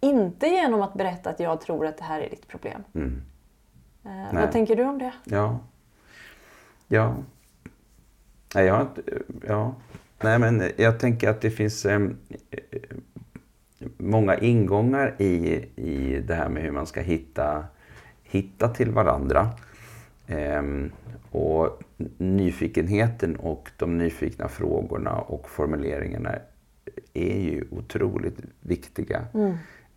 Inte 0.00 0.46
genom 0.46 0.82
att 0.82 0.94
berätta 0.94 1.30
att 1.30 1.40
jag 1.40 1.60
tror 1.60 1.86
att 1.86 1.96
det 1.96 2.04
här 2.04 2.20
är 2.20 2.30
ditt 2.30 2.48
problem. 2.48 2.84
Mm. 2.94 3.22
Eh, 4.04 4.40
vad 4.40 4.52
tänker 4.52 4.76
du 4.76 4.84
om 4.84 4.98
det? 4.98 5.12
Ja. 5.24 5.58
Ja. 6.88 7.14
Nej, 8.54 8.66
jag 8.66 8.74
har 8.74 8.82
inte... 8.82 9.02
Ja. 9.46 9.74
Nej, 10.22 10.38
men 10.38 10.62
jag 10.76 11.00
tänker 11.00 11.28
att 11.28 11.40
det 11.40 11.50
finns 11.50 11.86
eh, 11.86 12.02
eh, 12.50 12.60
många 13.96 14.36
ingångar 14.38 15.14
i, 15.18 15.64
i 15.76 16.20
det 16.26 16.34
här 16.34 16.48
med 16.48 16.62
hur 16.62 16.70
man 16.70 16.86
ska 16.86 17.00
hitta, 17.00 17.64
hitta 18.22 18.68
till 18.68 18.90
varandra. 18.90 19.50
Ehm, 20.26 20.92
och 21.30 21.82
nyfikenheten 22.16 23.36
och 23.36 23.70
de 23.76 23.98
nyfikna 23.98 24.48
frågorna 24.48 25.14
och 25.14 25.48
formuleringarna 25.48 26.34
är 27.14 27.38
ju 27.40 27.64
otroligt 27.70 28.38
viktiga. 28.60 29.24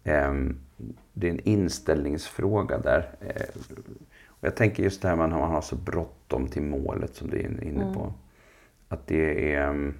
Ehm, 0.03 0.57
det 1.13 1.27
är 1.27 1.31
en 1.31 1.39
inställningsfråga 1.39 2.77
där. 2.77 3.09
Eh, 3.19 3.61
och 4.27 4.47
jag 4.47 4.55
tänker 4.55 4.83
just 4.83 5.01
det 5.01 5.07
här 5.07 5.15
med 5.15 5.25
att 5.25 5.31
man 5.31 5.51
har 5.51 5.61
så 5.61 5.75
bråttom 5.75 6.47
till 6.47 6.61
målet 6.61 7.15
som 7.15 7.29
du 7.29 7.39
är 7.39 7.63
inne 7.63 7.93
på. 7.93 8.13
Att 8.91 9.07
det 9.07 9.53
är... 9.53 9.67
ehm, 9.69 9.97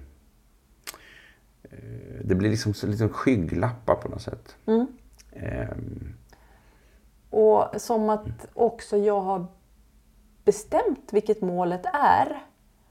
eh, 1.62 2.20
Det 2.24 2.34
blir 2.34 2.50
liksom, 2.50 2.72
liksom 2.90 3.08
skygglappar 3.08 3.94
på 3.94 4.08
något 4.08 4.22
sätt. 4.22 4.56
Ehm, 5.32 6.14
Och 7.30 7.64
som 7.80 8.10
att 8.10 8.46
också 8.54 8.96
jag 8.96 9.20
har 9.20 9.46
bestämt 10.44 11.12
vilket 11.12 11.40
målet 11.42 11.86
är. 11.92 12.42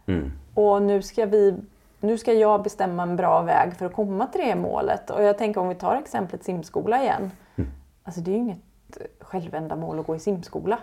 mm, 0.05 0.31
Och 0.53 0.81
nu 0.81 1.01
ska, 1.01 1.25
vi, 1.25 1.55
nu 1.99 2.17
ska 2.17 2.33
jag 2.33 2.63
bestämma 2.63 3.03
en 3.03 3.15
bra 3.15 3.41
väg 3.41 3.73
för 3.73 3.85
att 3.85 3.93
komma 3.93 4.27
till 4.27 4.41
det 4.41 4.55
målet. 4.55 5.09
Och 5.09 5.23
jag 5.23 5.37
tänker 5.37 5.61
om 5.61 5.69
vi 5.69 5.75
tar 5.75 5.95
exemplet 5.95 6.43
simskola 6.43 7.03
igen. 7.03 7.31
Alltså 8.03 8.21
det 8.21 8.31
är 8.31 8.33
ju 8.33 8.39
inget 8.39 8.97
självändamål 9.19 9.99
att 9.99 10.07
gå 10.07 10.15
i 10.15 10.19
simskola. 10.19 10.79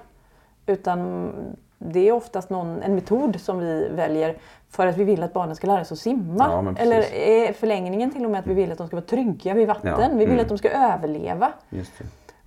Utan 0.68 1.32
det 1.78 2.08
är 2.08 2.12
oftast 2.12 2.50
någon, 2.50 2.82
en 2.82 2.94
metod 2.94 3.40
som 3.40 3.58
vi 3.58 3.88
väljer 3.88 4.37
för 4.68 4.87
att 4.87 4.96
vi 4.96 5.04
vill 5.04 5.22
att 5.22 5.32
barnen 5.32 5.56
ska 5.56 5.66
lära 5.66 5.84
sig 5.84 5.94
att 5.94 5.98
simma. 5.98 6.46
Ja. 6.76 6.82
Eller 6.82 7.14
är 7.14 7.52
förlängningen 7.52 8.10
till 8.10 8.25
och 8.25 8.30
med 8.30 8.40
att 8.40 8.46
vi 8.46 8.54
vill 8.54 8.72
att 8.72 8.78
de 8.78 8.87
ska 8.87 8.96
vara 8.96 9.06
trygga 9.06 9.54
vid 9.54 9.68
vatten. 9.68 9.94
Ja, 10.00 10.08
Vi 10.12 10.18
vill 10.18 10.28
mm. 10.28 10.40
att 10.40 10.48
de 10.48 10.58
ska 10.58 10.70
överleva. 10.70 11.52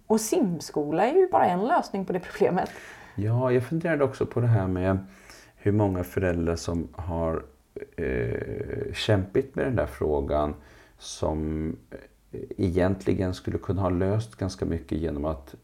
Och 0.08 0.22
simskola 0.22 1.06
är 1.06 1.16
ju 1.16 1.28
bara 1.32 1.46
en 1.46 1.68
lösning 1.68 2.06
på 2.06 2.14
det 2.14 2.20
problemet. 2.20 2.70
Ja, 3.16 3.52
jag 3.52 3.64
funderade 3.64 4.04
också 4.04 4.26
på 4.26 4.40
det 4.40 4.48
här 4.48 4.68
med 4.68 4.98
hur 5.56 5.72
många 5.72 6.04
föräldrar 6.04 6.56
som 6.56 6.88
har 6.96 7.44
eh, 7.98 8.94
kämpit 8.94 9.56
med 9.56 9.66
den 9.66 9.76
där 9.76 9.86
frågan 9.86 10.56
som 10.98 11.76
egentligen 12.58 13.34
skulle 13.34 13.58
kunna 13.58 13.82
ha 13.82 13.90
löst 13.90 14.36
ganska 14.36 14.66
mycket 14.66 14.98
genom 14.98 15.26
att 15.26 15.56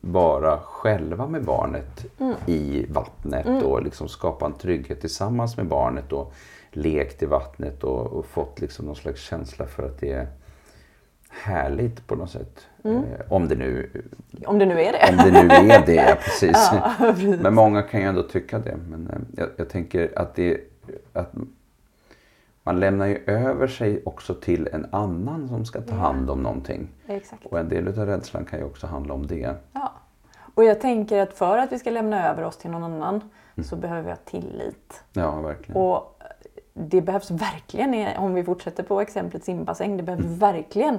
vara 0.00 0.58
själva 0.58 1.26
med 1.26 1.44
barnet 1.44 2.06
i 2.46 2.86
vattnet 2.88 3.62
och 3.62 3.82
liksom 3.82 4.08
skapa 4.08 4.46
en 4.46 4.52
trygghet 4.52 5.00
tillsammans 5.00 5.56
med 5.56 5.66
barnet 5.66 6.12
och 6.12 6.34
lekt 6.72 7.22
i 7.22 7.26
vattnet 7.26 7.84
och, 7.84 8.06
och 8.06 8.26
fått 8.26 8.60
liksom 8.60 8.86
någon 8.86 8.96
slags 8.96 9.20
känsla 9.20 9.66
för 9.66 9.82
att 9.82 10.00
det 10.00 10.12
är 10.12 10.26
härligt 11.28 12.06
på 12.06 12.14
något 12.14 12.30
sätt. 12.30 12.60
Eh, 12.84 12.92
om 13.28 13.48
det 13.48 13.54
nu 13.54 13.90
Om 14.46 14.58
det 14.58 14.66
nu 14.66 14.80
är 14.80 14.92
det. 14.92 15.10
om 15.10 15.16
det 15.16 15.42
nu 15.42 15.54
är 15.54 15.86
det, 15.86 16.18
precis. 16.24 16.50
Ja, 16.72 16.94
precis. 16.98 17.40
Men 17.40 17.54
många 17.54 17.82
kan 17.82 18.00
ju 18.00 18.06
ändå 18.06 18.22
tycka 18.22 18.58
det. 18.58 18.76
Men 18.88 19.06
eh, 19.10 19.18
jag, 19.36 19.48
jag 19.56 19.68
tänker 19.68 20.18
att 20.18 20.34
det 20.34 20.60
att 21.12 21.32
man 22.62 22.80
lämnar 22.80 23.06
ju 23.06 23.24
över 23.26 23.66
sig 23.66 24.02
också 24.04 24.34
till 24.34 24.68
en 24.72 24.86
annan 24.92 25.48
som 25.48 25.64
ska 25.64 25.80
ta 25.80 25.94
hand 25.94 26.30
om 26.30 26.42
någonting. 26.42 26.88
Exakt. 27.06 27.46
Och 27.46 27.58
en 27.58 27.68
del 27.68 27.88
av 27.88 28.06
rädslan 28.06 28.44
kan 28.44 28.58
ju 28.58 28.64
också 28.64 28.86
handla 28.86 29.14
om 29.14 29.26
det. 29.26 29.56
Ja. 29.72 29.92
Och 30.54 30.64
jag 30.64 30.80
tänker 30.80 31.22
att 31.22 31.32
för 31.32 31.58
att 31.58 31.72
vi 31.72 31.78
ska 31.78 31.90
lämna 31.90 32.30
över 32.30 32.42
oss 32.42 32.56
till 32.56 32.70
någon 32.70 32.82
annan 32.82 33.20
så 33.64 33.76
behöver 33.76 34.02
vi 34.02 34.10
ha 34.10 34.16
tillit. 34.16 35.04
Ja, 35.12 35.40
verkligen. 35.40 35.82
Och 35.82 36.22
det 36.74 37.00
behövs 37.00 37.30
verkligen, 37.30 38.16
om 38.16 38.34
vi 38.34 38.44
fortsätter 38.44 38.82
på 38.82 39.00
exemplet 39.00 39.44
simbassäng, 39.44 39.96
det 39.96 40.02
behövs 40.02 40.24
verkligen 40.24 40.98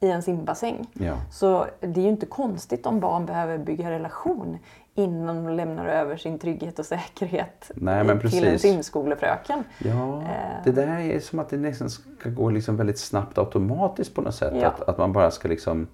i 0.00 0.10
en 0.10 0.22
simbassäng. 0.22 0.86
Ja. 0.92 1.14
Så 1.30 1.66
det 1.80 2.00
är 2.00 2.04
ju 2.04 2.10
inte 2.10 2.26
konstigt 2.26 2.86
om 2.86 3.00
barn 3.00 3.26
behöver 3.26 3.58
bygga 3.58 3.90
relation 3.90 4.58
innan 4.98 5.44
de 5.44 5.56
lämnar 5.56 5.86
över 5.86 6.16
sin 6.16 6.38
trygghet 6.38 6.78
och 6.78 6.86
säkerhet 6.86 7.70
Nej, 7.74 8.20
till 8.20 8.44
en 8.44 8.58
simskolefröken. 8.58 9.64
Ja, 9.78 10.22
Eh. 10.22 10.64
det 10.64 10.72
där 10.72 11.00
är 11.00 11.20
som 11.20 11.38
att 11.38 11.48
det 11.48 11.56
nästan 11.56 11.90
ska 11.90 12.30
gå 12.30 12.50
liksom 12.50 12.76
väldigt 12.76 12.98
snabbt 12.98 13.38
automatiskt 13.38 14.14
på 14.14 14.20
något 14.22 14.34
sätt. 14.34 14.54
Ja. 14.60 14.66
Att, 14.68 14.88
att 14.88 14.98
man 14.98 15.12
bara 15.12 15.30
ska 15.30 15.48
liksom 15.48 15.86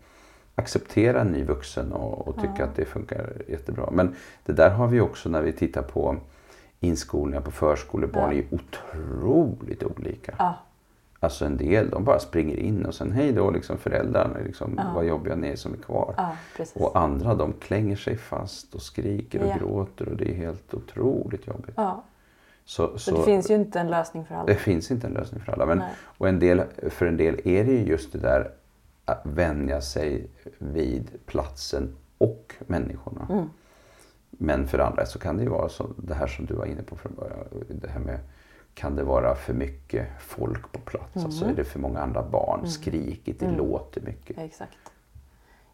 acceptera 0.55 1.21
en 1.21 1.27
ny 1.27 1.45
vuxen 1.45 1.93
och, 1.93 2.29
och 2.29 2.41
tycka 2.41 2.65
att 2.65 2.77
det 2.77 2.85
funkar 2.85 3.33
jättebra. 3.49 3.89
Men 3.93 4.15
det 4.45 4.53
där 4.53 4.71
har 4.71 4.87
vi 4.87 5.01
också 5.01 5.29
när 5.29 5.43
vi 5.43 5.53
tittar 5.53 5.83
på 5.83 6.17
inskolningar 6.81 7.41
på 7.41 7.51
förskolebarn. 7.51 8.37
Ja. 8.37 8.39
är 8.39 8.45
otroligt 8.55 9.83
olika. 9.83 10.35
Ja, 10.39 10.55
Alltså 11.25 11.45
en 11.45 11.57
del 11.57 11.91
de 11.91 12.05
bara 12.05 12.19
springer 12.19 12.57
in 12.57 12.87
och 12.87 12.95
sen 12.95 13.13
hej 13.13 13.33
då 13.33 13.51
liksom 13.51 13.79
föräldrarna, 13.79 14.39
liksom, 14.47 14.81
vad 14.95 15.05
jobbiga 15.05 15.37
ni 15.37 15.49
är 15.49 15.57
som 15.57 15.73
är 15.73 15.77
kvar. 15.77 16.15
ja. 16.17 16.37
Och 16.75 16.99
andra 16.99 17.35
de 17.35 17.53
klänger 17.53 17.97
sig 17.97 18.17
fast 18.17 18.75
och 18.75 18.83
skriker 18.83 19.43
och 19.43 19.49
Ja. 19.49 19.57
gråter 19.59 20.09
och 20.09 20.17
det 20.17 20.31
är 20.31 20.35
helt 20.35 20.75
otroligt 20.75 21.47
jobbigt. 21.47 21.75
Ja, 21.77 22.05
Så, 22.65 22.99
så 22.99 23.17
det 23.17 23.23
finns 23.23 23.51
ju 23.51 23.55
inte 23.55 23.81
en 23.81 23.91
lösning 23.91 24.25
för 24.25 24.35
alla. 24.35 24.45
det 24.47 24.55
finns 24.55 24.91
inte 24.91 25.07
en 25.07 25.13
lösning 25.13 25.41
för 25.41 25.53
alla. 25.53 25.67
Men, 25.67 25.79
Nej. 25.79 25.93
och 26.19 26.29
en 26.29 26.39
del, 26.39 26.63
för 26.91 27.07
en 27.07 27.17
del 27.17 27.41
är 27.45 27.65
det 27.65 27.73
ju 27.73 27.85
just 27.85 28.13
det 28.13 28.19
där 28.19 28.51
att 29.05 29.21
vänja 29.25 29.81
sig 29.81 30.27
vid 30.59 31.11
platsen 31.27 31.95
och 32.19 32.55
människorna. 32.67 33.27
Mm. 33.31 33.45
Men 34.31 34.69
för 34.69 34.79
andra 34.79 35.07
så 35.07 35.19
kan 35.19 35.37
det 35.37 35.43
ju 35.43 35.49
vara 35.49 35.69
så, 35.69 35.87
det 35.97 36.15
här 36.15 36.27
som 36.27 36.47
du 36.47 36.55
var 36.55 36.65
inne 36.67 36.83
på 36.83 36.97
från 36.97 37.15
början. 37.15 37.39
Det 37.69 37.89
här 37.91 38.01
med, 38.01 38.19
kan 38.75 38.97
det 38.97 39.03
vara 39.03 39.35
för 39.35 39.53
mycket 39.53 40.07
folk 40.19 40.73
på 40.73 40.79
plats? 40.81 41.15
Mm. 41.17 41.27
Alltså 41.27 41.45
är 41.45 41.53
det 41.55 41.65
för 41.65 41.79
många 41.79 42.01
andra 42.01 42.23
barn? 42.23 42.67
Skrikigt, 42.69 43.41
det 43.41 43.51
låter 43.51 44.01
mycket. 44.01 44.39
Exakt. 44.39 44.77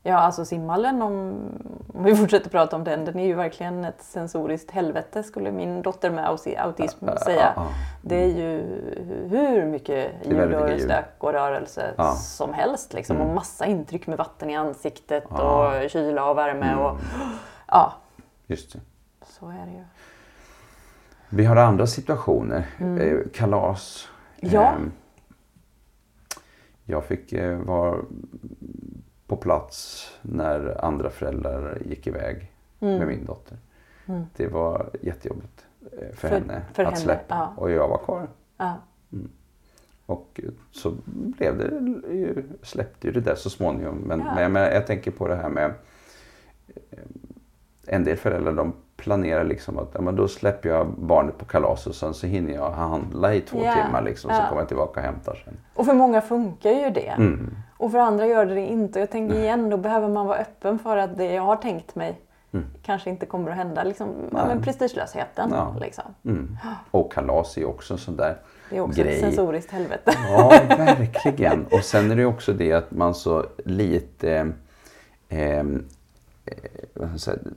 Ja, 0.02 0.16
alltså 0.18 0.44
simhallen, 0.44 1.02
om, 1.02 1.34
om 1.94 2.04
vi 2.04 2.16
fortsätter 2.16 2.50
prata 2.50 2.76
om 2.76 2.84
den, 2.84 3.04
den 3.04 3.18
är 3.18 3.26
ju 3.26 3.34
verkligen 3.34 3.84
ett 3.84 4.02
sensoriskt 4.02 4.70
helvete 4.70 5.22
skulle 5.22 5.50
min 5.52 5.82
dotter 5.82 6.10
med 6.10 6.24
auti- 6.28 6.58
autism 6.60 7.06
säga. 7.24 7.52
ja. 7.56 7.66
Det 8.02 8.22
är 8.24 8.26
ju 8.36 8.62
hur 9.30 9.66
mycket 9.66 10.12
ljud 10.26 10.54
och 10.54 10.80
stök 10.80 11.04
och 11.18 11.32
rörelse 11.32 11.94
Ja. 11.96 12.12
som 12.14 12.54
helst. 12.54 12.92
Liksom, 12.92 13.16
Och 13.20 13.34
massa 13.34 13.66
intryck 13.66 14.06
med 14.06 14.18
vatten 14.18 14.50
i 14.50 14.56
ansiktet 14.56 15.24
och 15.26 15.90
kyla 15.90 16.30
och 16.30 16.38
värme. 16.38 16.74
Och, 16.74 16.98
ja, 17.68 17.92
Just 18.46 18.72
det. 18.72 18.80
så 19.26 19.48
är 19.48 19.66
det 19.66 19.72
ju. 19.72 19.84
Vi 21.30 21.44
har 21.44 21.56
andra 21.56 21.86
situationer. 21.86 22.66
Eh, 23.00 23.18
kalas. 23.32 24.08
Mm. 24.40 24.54
Ja. 24.54 24.72
Ehm, 24.72 24.92
jag 26.84 27.04
fick 27.04 27.32
eh, 27.32 27.58
vara 27.58 27.96
på 29.26 29.36
plats 29.36 30.06
när 30.22 30.84
andra 30.84 31.10
föräldrar 31.10 31.78
gick 31.86 32.06
iväg 32.06 32.50
Mm. 32.82 32.98
med 32.98 33.06
min 33.08 33.24
dotter. 33.24 33.58
Det 34.36 34.46
var 34.46 34.90
jättejobbigt 35.02 35.66
eh, 35.92 35.98
för, 36.14 36.28
För- 36.28 36.28
henne 36.28 36.62
för 36.72 36.82
att 36.84 36.88
henne, 36.92 37.00
släppa. 37.04 37.34
ja. 37.34 37.52
Och 37.62 37.70
jag 37.70 37.88
var 37.88 37.98
kvar. 37.98 38.28
Ja. 38.56 38.76
Och 40.06 40.40
eh, 40.44 40.50
så 40.70 40.94
blev 41.06 41.58
det, 41.58 42.42
släppte 42.62 43.06
ju 43.06 43.12
det 43.12 43.20
där 43.20 43.34
så 43.34 43.50
småningom. 43.50 43.96
Men, 43.96 44.18
Ja. 44.20 44.24
men 44.34 44.42
jag, 44.42 44.50
menar, 44.52 44.70
jag 44.70 44.86
tänker 44.86 45.10
på 45.10 45.28
det 45.28 45.36
här 45.36 45.48
med 45.48 45.74
en 47.86 48.04
del 48.04 48.16
föräldrar 48.16 48.52
de 48.52 48.72
planerar 49.00 49.44
liksom 49.44 49.78
att 49.78 49.88
ja, 49.94 50.00
men 50.00 50.16
då 50.16 50.28
släpper 50.28 50.68
jag 50.68 50.86
barnet 50.86 51.38
på 51.38 51.44
kalas 51.44 51.86
och 51.86 51.94
sen 51.94 52.14
så 52.14 52.26
hinner 52.26 52.54
jag 52.54 52.70
handla 52.70 53.34
i 53.34 53.40
två 53.40 53.58
Ja. 53.64 53.74
timmar 53.74 54.02
liksom, 54.02 54.30
så 54.30 54.36
Ja. 54.36 54.48
kommer 54.48 54.60
jag 54.60 54.68
tillbaka 54.68 55.00
och 55.00 55.06
hämtar 55.06 55.42
sen. 55.44 55.56
Och 55.74 55.86
för 55.86 55.94
många 55.94 56.20
funkar 56.20 56.70
ju 56.70 56.90
det. 56.90 57.08
Mm. 57.16 57.54
Och 57.76 57.90
för 57.90 57.98
andra 57.98 58.26
gör 58.26 58.46
det 58.46 58.54
det 58.54 58.66
inte. 58.66 58.98
Och 58.98 59.02
jag 59.02 59.10
tänker 59.10 59.36
igen, 59.38 59.70
då 59.70 59.76
behöver 59.76 60.08
man 60.08 60.26
vara 60.26 60.38
öppen 60.38 60.78
för 60.78 60.96
att 60.96 61.16
det 61.16 61.32
jag 61.32 61.42
har 61.42 61.56
tänkt 61.56 61.94
mig 61.94 62.20
kanske 62.82 63.10
inte 63.10 63.26
kommer 63.26 63.50
att 63.50 63.56
hända. 63.56 63.84
Liksom, 63.84 64.08
Nej. 64.30 64.42
men 64.48 64.62
prestigelösheten. 64.62 65.50
Ja. 65.52 65.74
Liksom. 65.80 66.04
Mm. 66.24 66.56
Och 66.90 67.12
kalas 67.12 67.58
är 67.58 67.64
också 67.68 67.94
en 67.94 67.98
sån 67.98 68.16
där 68.16 68.36
Det 68.70 68.76
är 68.76 68.80
också 68.80 69.02
grej. 69.02 69.14
ett 69.14 69.20
sensoriskt 69.20 69.70
helvete. 69.72 70.12
Ja, 70.28 70.52
verkligen. 70.78 71.66
Och 71.66 71.84
sen 71.84 72.10
är 72.10 72.16
det 72.16 72.24
också 72.26 72.52
det 72.52 72.72
att 72.72 72.90
man 72.90 73.14
så 73.14 73.44
lite... 73.64 74.52
Eh, 75.28 75.64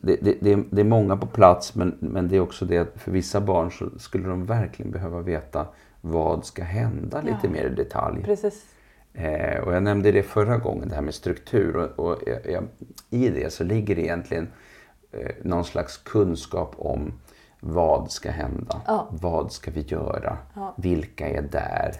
det, 0.01 0.15
det, 0.21 0.37
det, 0.69 0.81
är- 0.81 0.83
många 0.83 1.17
på 1.17 1.25
plats 1.27 1.75
men, 1.75 1.97
men 1.99 2.27
det 2.27 2.35
är 2.35 2.39
också 2.39 2.65
det 2.65 2.77
att 2.77 2.93
för 2.95 3.11
vissa 3.11 3.41
barn 3.41 3.71
så 3.71 3.99
skulle 3.99 4.27
de 4.27 4.45
verkligen 4.45 4.91
behöva 4.91 5.19
veta 5.21 5.67
vad 6.01 6.45
ska 6.45 6.63
hända 6.63 7.21
lite 7.21 7.37
Ja. 7.43 7.49
mer 7.49 7.65
i 7.65 7.75
detalj. 7.75 8.23
Precis. 8.23 8.65
Eh, 9.13 9.59
och 9.63 9.73
jag 9.75 9.83
nämnde 9.83 10.11
det 10.11 10.23
förra 10.23 10.57
gången, 10.57 10.89
det 10.89 10.95
här 10.95 11.01
med 11.01 11.13
struktur. 11.13 11.75
Och, 11.75 11.99
och 12.11 12.19
jag, 12.27 12.51
jag, 12.51 12.63
I 13.09 13.29
det 13.29 13.53
så 13.53 13.63
ligger 13.63 13.95
det 13.95 14.01
egentligen 14.01 14.47
eh, 15.11 15.29
någon 15.43 15.65
slags 15.65 15.97
kunskap 15.97 16.75
om 16.77 17.13
vad 17.59 18.11
ska 18.11 18.31
hända? 18.31 18.81
Ja. 18.87 19.07
Vad 19.11 19.51
ska 19.51 19.71
vi 19.71 19.81
göra? 19.81 20.37
Ja. 20.55 20.73
Vilka 20.77 21.29
är 21.29 21.41
där? 21.41 21.93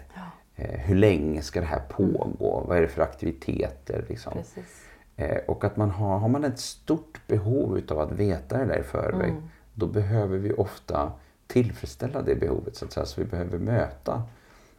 Eh, 0.56 0.80
hur 0.80 0.94
länge 0.96 1.42
ska 1.42 1.60
det 1.60 1.66
här 1.66 1.82
pågå? 1.88 2.64
Vad 2.68 2.76
är 2.76 2.80
det 2.82 2.88
för 2.88 3.02
aktiviteter? 3.02 4.04
Liksom? 4.08 4.32
Precis. 4.32 4.83
Eh, 5.16 5.36
och 5.48 5.64
att 5.64 5.76
man 5.76 5.90
har, 5.90 6.18
har 6.18 6.28
man 6.28 6.44
ett 6.44 6.58
stort 6.58 7.20
behov 7.26 7.78
utav 7.78 8.00
att 8.00 8.12
veta 8.12 8.58
det 8.58 8.64
där 8.64 8.78
i 8.78 8.82
förväg, 8.82 9.30
Mm. 9.30 9.42
då 9.74 9.86
behöver 9.86 10.38
vi 10.38 10.52
ofta 10.52 11.12
tillfredsställa 11.46 12.22
det 12.22 12.34
behovet. 12.34 12.76
Så, 12.76 12.84
att 12.84 12.92
säga. 12.92 13.06
så 13.06 13.20
vi 13.20 13.26
behöver 13.26 13.58
möta 13.58 14.22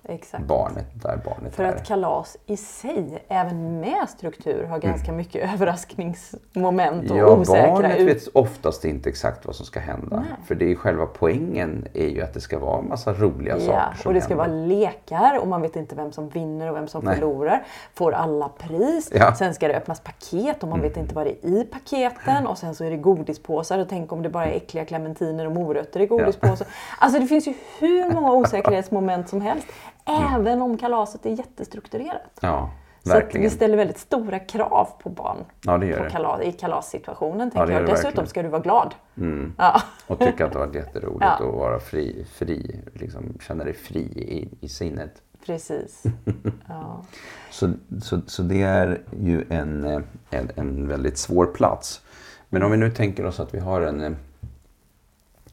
Exakt. 0.10 0.44
barnet 0.44 0.86
där 0.94 1.20
barnet 1.26 1.56
För 1.56 1.64
är. 1.64 1.76
att 1.76 1.88
kalas 1.88 2.38
i 2.46 2.58
sig, 2.58 3.24
även 3.28 3.80
med 3.80 4.10
struktur, 4.10 4.64
har 4.66 4.80
ganska 4.80 5.12
mycket 5.12 5.54
överraskningsmoment 5.54 7.12
och 7.12 7.18
Mm. 7.18 7.28
Ja, 7.28 7.36
osäkra 7.38 7.72
barnet 7.72 7.98
ut. 8.00 8.08
vet 8.10 8.28
oftast 8.34 8.86
inte 8.86 9.10
exakt 9.10 9.46
vad 9.46 9.56
som 9.56 9.66
ska 9.66 9.80
hända. 9.80 10.16
Nej. 10.16 10.26
För 10.48 10.56
det 10.56 10.72
är 10.72 10.76
själva 10.76 11.06
poängen 11.06 11.88
är 11.94 12.08
ju 12.08 12.22
att 12.22 12.34
det 12.34 12.42
ska 12.42 12.60
vara 12.60 12.80
en 12.80 12.88
massa 12.88 13.14
roliga 13.14 13.58
Ja, 13.58 13.66
saker 13.66 13.98
som 14.02 14.10
och 14.10 14.14
det 14.14 14.22
ska 14.22 14.30
händer. 14.42 14.50
vara 14.50 14.66
lekar 14.68 15.40
och 15.42 15.48
man 15.48 15.62
vet 15.62 15.76
inte 15.76 15.96
vem 15.96 16.12
som 16.12 16.30
vinner 16.30 16.70
och 16.70 16.76
vem 16.76 16.88
som 16.88 17.06
Nej. 17.06 17.16
förlorar. 17.16 17.64
Får 17.94 18.12
alla 18.12 18.50
pris. 18.50 19.10
Ja. 19.14 19.22
Mm. 19.24 19.36
Sen 19.36 19.54
ska 19.54 19.68
det 19.68 19.76
öppnas 19.76 20.00
paket 20.00 20.64
och 20.64 20.70
man 20.70 20.82
vet 20.82 20.98
inte 20.98 21.16
vad 21.16 21.26
det 21.26 21.32
är 21.46 21.50
i 21.50 21.64
paketen. 21.64 22.48
Och 22.48 22.58
sen 22.58 22.76
så 22.76 22.84
är 22.84 22.90
det 22.92 22.98
godispåsar 22.98 23.80
och 23.80 23.90
tänk 23.90 24.12
om 24.12 24.22
det 24.22 24.30
bara 24.30 24.46
är 24.46 24.56
äckliga 24.56 24.86
clementiner 24.86 25.46
och 25.46 25.52
morötter 25.52 26.00
i 26.00 26.06
godispåsar. 26.06 26.68
Alltså 27.00 27.20
det 27.20 27.26
finns 27.28 27.48
ju 27.48 27.54
hur 27.80 28.12
många 28.14 28.32
osäkerhetsmoment 28.34 29.30
som 29.30 29.42
helst. 29.42 29.68
Även 30.06 30.62
om 30.62 30.78
kalaset 30.78 31.26
är 31.26 31.30
jättestrukturerat. 31.30 32.40
Ja, 32.42 32.70
Så 33.04 33.22
vi 33.34 33.50
ställer 33.50 33.78
väldigt 33.78 33.98
stora 33.98 34.40
krav 34.40 34.88
på 35.04 35.10
barn 35.10 35.38
Ja, 35.66 35.78
det 35.78 35.86
gör 35.86 36.04
på 36.04 36.10
kalas, 36.10 36.42
i 36.42 36.52
kalassituationen. 36.52 37.52
Ja, 37.54 37.60
Tänker 37.60 37.66
det 37.68 37.74
gör 37.74 37.80
jag. 37.80 37.90
Dessutom 37.90 38.08
verkligen. 38.08 38.28
ska 38.28 38.44
du 38.44 38.50
vara 38.50 38.62
glad. 38.62 38.96
Mm. 39.18 39.54
Ja. 39.58 39.82
Och 40.08 40.20
tycka 40.20 40.46
att 40.46 40.52
det 40.54 40.60
har 40.60 40.66
varit 40.66 40.76
jätteroligt 40.76 41.22
Ja. 41.40 41.48
att 41.48 41.54
vara 41.56 41.80
fri, 41.80 42.26
fri 42.34 42.82
liksom 42.94 43.38
känna 43.42 43.64
dig 43.64 43.74
fri 43.74 44.00
i, 44.02 44.66
i 44.66 44.70
sinnet. 44.70 45.22
Precis. 45.46 46.04
Ja. 46.68 47.04
Så, 47.52 47.74
så, 48.02 48.22
så 48.28 48.42
det 48.42 48.62
är 48.62 49.02
ju 49.20 49.46
en, 49.50 50.04
en, 50.30 50.52
en 50.56 50.88
väldigt 50.88 51.18
svår 51.18 51.46
plats. 51.46 52.02
Men 52.50 52.64
om 52.64 52.72
vi 52.72 52.78
nu 52.78 52.92
tänker 52.92 53.26
oss 53.26 53.40
att 53.40 53.54
vi 53.54 53.60
har 53.60 53.82
en 53.82 54.02
eh, 54.02 54.12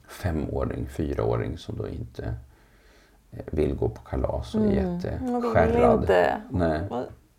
femåring, 0.08 0.88
fyraåring 0.88 1.58
som 1.58 1.76
då 1.76 1.88
inte 1.88 2.34
vill 3.46 3.74
gå 3.74 3.88
på 3.88 4.00
kalas 4.02 4.54
och 4.54 4.60
är 4.60 4.66
vill 4.66 4.76
jätteskärrad. 4.76 6.10
Nej. 6.50 6.80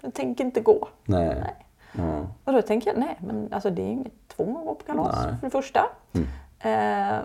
Jag 0.01 0.13
tänker 0.13 0.43
inte 0.43 0.61
gå. 0.61 0.87
Nej. 1.05 1.27
Nej. 1.27 1.55
Ja. 1.91 2.27
Och 2.43 2.53
då 2.53 2.61
tänker 2.61 2.89
jag, 2.91 2.99
nej 2.99 3.17
men 3.19 3.53
alltså 3.53 3.69
det 3.69 3.81
är 3.81 3.85
ju 3.85 3.91
inget 3.91 4.27
tvång 4.27 4.57
att 4.57 4.65
gå 4.65 4.75
på 4.75 4.85
kalas 4.85 5.25
Nej. 5.25 5.35
för 5.39 5.47
det 5.47 5.51
första. 5.51 5.85
Eh, 6.59 7.17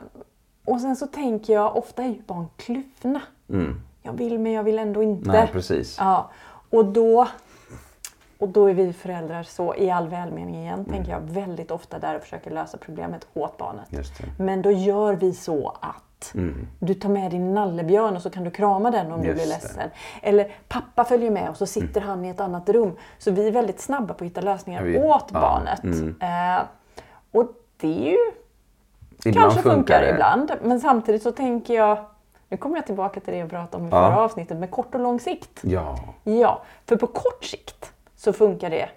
och 0.64 0.80
sen 0.80 0.96
så 0.96 1.06
tänker 1.06 1.52
jag, 1.52 1.76
ofta 1.76 2.02
är 2.02 2.08
ju 2.08 2.22
barn 2.22 2.46
kluvna. 2.56 3.20
Mm. 3.50 3.80
Jag 4.02 4.12
vill 4.12 4.38
men 4.38 4.52
jag 4.52 4.62
vill 4.62 4.78
ändå 4.78 5.02
inte. 5.02 5.30
Nej, 5.30 5.48
precis. 5.52 5.96
Ja, 5.98 6.30
och 6.70 6.84
då, 6.84 7.28
och 8.38 8.48
då 8.48 8.70
är 8.70 8.74
vi 8.74 8.92
föräldrar 8.92 9.42
så, 9.42 9.74
i 9.74 9.90
all 9.90 10.08
välmening 10.08 10.56
igen, 10.56 10.74
Mm. 10.80 10.84
tänker 10.92 11.10
jag 11.12 11.20
väldigt 11.20 11.70
ofta 11.70 11.98
där 11.98 12.16
och 12.16 12.22
försöker 12.22 12.50
lösa 12.50 12.78
problemet 12.78 13.26
åt 13.34 13.56
barnet. 13.58 13.88
Men 14.38 14.62
då 14.62 14.70
gör 14.70 15.14
vi 15.14 15.32
så 15.34 15.68
att 15.80 16.02
du 16.78 16.94
tar 16.94 17.08
med 17.08 17.30
din 17.30 17.54
nallebjörn 17.54 18.16
och 18.16 18.22
så 18.22 18.30
kan 18.30 18.44
du 18.44 18.50
krama 18.50 18.90
den 18.90 19.12
om 19.12 19.22
du 19.22 19.28
Mm. 19.28 19.28
Just 19.28 19.34
blir 19.36 19.44
det. 19.46 19.62
ledsen. 19.62 19.90
Eller 20.22 20.52
pappa 20.68 21.04
följer 21.04 21.30
med 21.30 21.50
och 21.50 21.56
så 21.56 21.66
sitter 21.66 22.00
han 22.00 22.24
i 22.24 22.28
ett 22.28 22.40
annat 22.40 22.68
rum. 22.68 22.96
Så 23.18 23.30
vi 23.30 23.46
är 23.48 23.52
väldigt 23.52 23.80
snabba 23.80 24.14
på 24.14 24.24
att 24.24 24.30
hitta 24.30 24.40
lösningar 24.40 24.82
Vi- 24.82 24.98
åt 24.98 25.24
ja, 25.32 25.40
barnet. 25.40 25.84
mm. 25.84 26.16
Eh, 26.20 26.62
och 27.32 27.46
det 27.80 28.06
är 28.08 28.10
ju 28.10 28.18
Ibland 29.24 29.52
kanske 29.52 29.62
funkar, 29.70 30.00
det. 30.02 30.10
ibland. 30.10 30.52
Men 30.62 30.80
samtidigt 30.80 31.22
så 31.22 31.32
tänker 31.32 31.74
jag, 31.74 31.98
nu 32.48 32.56
kommer 32.56 32.76
jag 32.76 32.86
tillbaka 32.86 33.20
till 33.20 33.32
det 33.32 33.38
jag 33.38 33.50
pratade 33.50 33.82
om 33.82 33.88
i 33.88 33.92
Ja. 33.92 34.10
förra 34.10 34.20
avsnittet, 34.24 34.58
med 34.58 34.70
kort 34.70 34.94
och 34.94 35.00
lång 35.00 35.20
sikt. 35.20 35.60
Ja. 35.62 35.98
Ja, 36.24 36.62
för 36.86 36.96
på 36.96 37.06
kort 37.06 37.44
sikt 37.44 37.92
så 38.16 38.32
funkar 38.32 38.70
det 38.70 38.88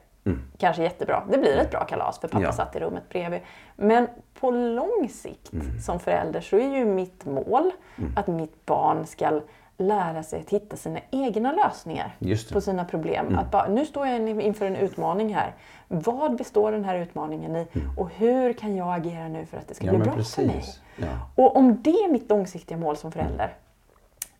kanske 0.57 0.83
jättebra. 0.83 1.23
Det 1.31 1.37
blir 1.37 1.57
ett 1.57 1.71
bra 1.71 1.83
kalas 1.85 2.19
för 2.19 2.27
pappa 2.27 2.37
Mm. 2.37 2.45
Ja. 2.45 2.51
satt 2.53 2.75
i 2.75 2.79
rummet 2.79 3.09
bredvid. 3.09 3.39
Men 3.75 4.07
på 4.39 4.51
lång 4.51 5.09
sikt 5.09 5.53
Mm. 5.53 5.79
som 5.79 5.99
förälder 5.99 6.41
så 6.41 6.55
är 6.57 6.77
ju 6.77 6.85
mitt 6.85 7.25
mål 7.25 7.71
att 8.15 8.27
mitt 8.27 8.65
barn 8.65 9.05
ska 9.05 9.41
lära 9.77 10.23
sig 10.23 10.39
att 10.41 10.49
hitta 10.49 10.75
sina 10.75 10.99
egna 11.11 11.51
lösningar 11.51 12.15
på 12.53 12.61
sina 12.61 12.85
problem. 12.85 13.37
Att 13.37 13.51
bara, 13.51 13.67
nu 13.67 13.85
står 13.85 14.07
jag 14.07 14.41
inför 14.41 14.65
en 14.65 14.75
utmaning 14.75 15.35
här. 15.35 15.53
Vad 15.87 16.35
består 16.35 16.71
den 16.71 16.85
här 16.85 16.95
utmaningen 16.95 17.55
i? 17.55 17.67
Och 17.97 18.09
hur 18.09 18.53
kan 18.53 18.75
jag 18.75 18.93
agera 18.95 19.27
nu 19.27 19.45
för 19.45 19.57
att 19.57 19.67
det 19.67 19.73
ska 19.73 19.87
Mm. 19.87 19.95
Ja, 19.95 20.03
bli 20.03 20.11
bra 20.15 20.23
för 20.23 20.41
mig? 20.41 20.55
precis. 20.55 20.79
Ja. 20.95 21.07
Och 21.35 21.55
om 21.55 21.81
det 21.81 21.89
är 21.91 22.11
mitt 22.11 22.29
långsiktiga 22.29 22.77
mål 22.77 22.97
som 22.97 23.11
förälder, 23.11 23.53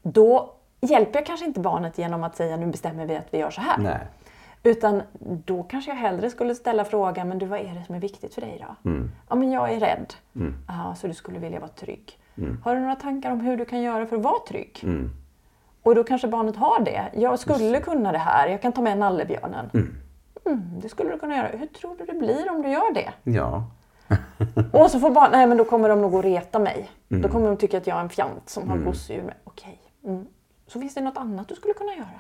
då 0.02 0.54
hjälper 0.82 1.20
jag 1.20 1.26
kanske 1.26 1.46
inte 1.46 1.60
barnet 1.60 1.98
genom 1.98 2.24
att 2.24 2.36
säga 2.36 2.58
nu 2.58 2.66
bestämmer 2.68 3.06
vi 3.06 3.16
att 3.18 3.28
vi 3.34 3.38
gör 3.38 3.50
så 3.52 3.62
här. 3.62 3.78
Nej. 3.78 3.98
Utan 4.63 5.01
då 5.46 5.63
kanske 5.63 5.91
jag 5.91 5.96
hellre 5.96 6.30
skulle 6.30 6.56
ställa 6.56 6.86
frågan, 6.86 7.27
men 7.27 7.38
du 7.38 7.46
vad 7.46 7.60
är 7.60 7.74
det 7.74 7.86
som 7.86 7.96
är 7.96 8.00
viktigt 8.00 8.34
för 8.34 8.41
dig 8.41 8.65
då? 8.68 8.89
Mm. 8.89 9.12
Ja, 9.30 9.36
men 9.36 9.51
jag 9.51 9.72
är 9.72 9.80
rädd. 9.80 10.13
Aha, 10.70 10.96
så 10.96 11.08
du 11.08 11.13
skulle 11.13 11.39
vilja 11.39 11.60
vara 11.60 11.70
trygg. 11.70 12.18
Har 12.63 12.75
du 12.75 12.82
några 12.82 12.96
tankar 12.96 13.32
om 13.32 13.39
hur 13.39 13.58
du 13.58 13.65
kan 13.65 13.82
göra 13.82 14.06
för 14.06 14.15
att 14.15 14.24
vara 14.24 14.39
trygg? 14.48 14.80
Mm. 14.84 15.10
Och 15.84 15.96
då 15.96 16.03
kanske 16.03 16.27
barnet 16.27 16.56
har 16.56 16.80
det. 16.80 17.12
Jag 17.13 17.39
skulle 17.39 17.80
kunna 17.80 18.12
det 18.12 18.18
här, 18.18 18.48
jag 18.48 18.62
kan 18.62 18.72
ta 18.72 18.82
med 18.82 18.98
nallebjörnen. 18.98 19.70
Mm, 20.46 20.80
det 20.82 20.89
skulle 20.89 21.12
du 21.12 21.20
kunna 21.20 21.36
göra. 21.38 21.48
Hur 21.48 21.68
tror 21.68 21.96
du 21.98 22.06
det 22.06 22.13
blir 22.13 22.51
om 22.51 22.62
du 22.62 22.70
gör 22.70 22.94
det? 22.94 23.13
Ja. 23.24 23.63
Och 24.74 24.91
så 24.91 25.00
får 25.00 25.10
barn, 25.12 25.30
nej 25.32 25.48
men 25.48 25.58
då 25.58 25.65
kommer 25.65 25.89
de 25.89 26.01
nog 26.01 26.15
att 26.15 26.25
reta 26.25 26.60
mig. 26.60 26.89
Mm. 27.10 27.22
Då 27.22 27.30
kommer 27.30 27.48
de 27.48 27.58
tycka 27.58 27.77
att 27.77 27.88
jag 27.88 27.98
är 27.98 28.01
en 28.01 28.10
fjant 28.10 28.50
som 28.50 28.70
har 28.70 28.77
gosedjur 28.77 29.24
med. 29.24 29.36
Okej. 29.44 29.80
Mm. 30.06 30.25
Så 30.68 30.80
finns 30.80 30.94
det 30.94 31.01
något 31.01 31.18
annat 31.18 31.48
du 31.48 31.56
skulle 31.56 31.74
kunna 31.74 31.94
göra? 31.94 32.20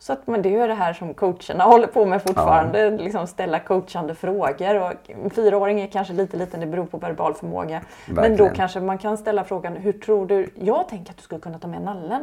Mm. 0.00 0.02
Så 0.02 0.12
att, 0.12 0.26
men 0.26 0.42
det 0.42 0.48
är 0.48 0.60
ju 0.60 0.66
det 0.66 0.74
här 0.74 0.92
som 0.92 1.14
coacherna 1.14 1.64
håller 1.72 1.86
på 1.86 2.04
med 2.06 2.22
fortfarande. 2.22 2.90
Liksom 2.90 3.26
ställa 3.26 3.58
coachande 3.60 4.14
frågor. 4.14 4.80
Och 4.80 4.92
en 5.24 5.30
fyraåring 5.30 5.80
är 5.80 5.86
kanske 5.86 6.12
lite 6.14 6.36
liten, 6.36 6.60
det 6.60 6.66
beror 6.66 6.86
på 6.86 6.98
verbal 6.98 7.34
förmåga. 7.34 7.80
Men 8.06 8.14
då 8.14 8.20
Verkligen. 8.22 8.54
kanske 8.54 8.80
man 8.80 8.98
kan 8.98 9.16
ställa 9.18 9.44
frågan, 9.44 9.76
hur 9.76 9.92
tror 9.92 10.26
du, 10.26 10.50
jag 10.54 10.88
tänker 10.88 11.10
att 11.12 11.16
du 11.16 11.22
skulle 11.22 11.40
kunna 11.40 11.58
ta 11.58 11.68
med 11.68 11.82
nallen. 11.82 12.22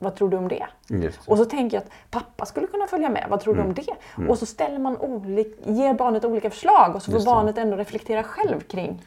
Vad 0.00 0.14
tror 0.16 0.28
du 0.30 0.36
om 0.36 0.48
det? 0.48 0.66
Mm. 0.90 1.02
Just. 1.02 1.28
Och 1.28 1.38
så 1.38 1.44
tänker 1.44 1.76
jag 1.76 1.82
att 1.84 1.90
pappa 2.10 2.44
skulle 2.46 2.66
kunna 2.66 2.86
följa 2.86 3.08
med. 3.08 3.26
Vad 3.30 3.40
tror 3.40 3.54
Mm. 3.54 3.64
du 3.74 3.80
om 3.80 3.86
det? 4.18 4.28
Och 4.30 4.38
så 4.38 4.46
ställer 4.46 4.78
man 4.78 4.96
olik, 4.96 5.58
ger 5.66 5.94
barnet 5.94 6.24
olika 6.24 6.50
förslag 6.50 6.94
och 6.94 7.02
så 7.02 7.12
får 7.12 7.24
barnet 7.24 7.58
ändå 7.58 7.76
reflektera 7.76 8.22
själv 8.22 8.60
kring 8.60 9.02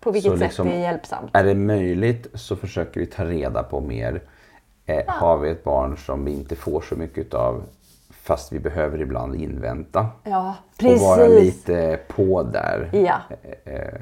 på 0.00 0.10
vilket 0.10 0.32
Så 0.32 0.38
sätt 0.38 0.46
liksom- 0.48 0.68
det 0.68 0.74
är 0.74 0.78
hjälpsamt. 0.80 1.30
Är 1.32 1.44
det 1.44 1.54
möjligt 1.54 2.26
så 2.34 2.56
försöker 2.56 3.00
vi 3.00 3.06
ta 3.06 3.24
reda 3.24 3.62
på 3.62 3.80
mer. 3.80 4.20
Eh, 4.88 5.02
Har 5.06 5.38
vi 5.38 5.50
ett 5.50 5.64
barn 5.64 5.96
som 5.96 6.24
vi 6.24 6.32
inte 6.32 6.56
får 6.56 6.80
så 6.80 6.94
mycket 6.96 7.34
av 7.34 7.62
fast 8.10 8.52
vi 8.52 8.58
behöver 8.60 9.00
ibland 9.00 9.34
invänta. 9.34 10.06
Ja, 10.24 10.54
Och 10.78 11.00
vara 11.00 11.16
precis. 11.16 11.40
lite 11.40 12.00
på 12.08 12.42
där. 12.42 12.90
Ja, 12.92 13.20
Eh, 13.64 14.00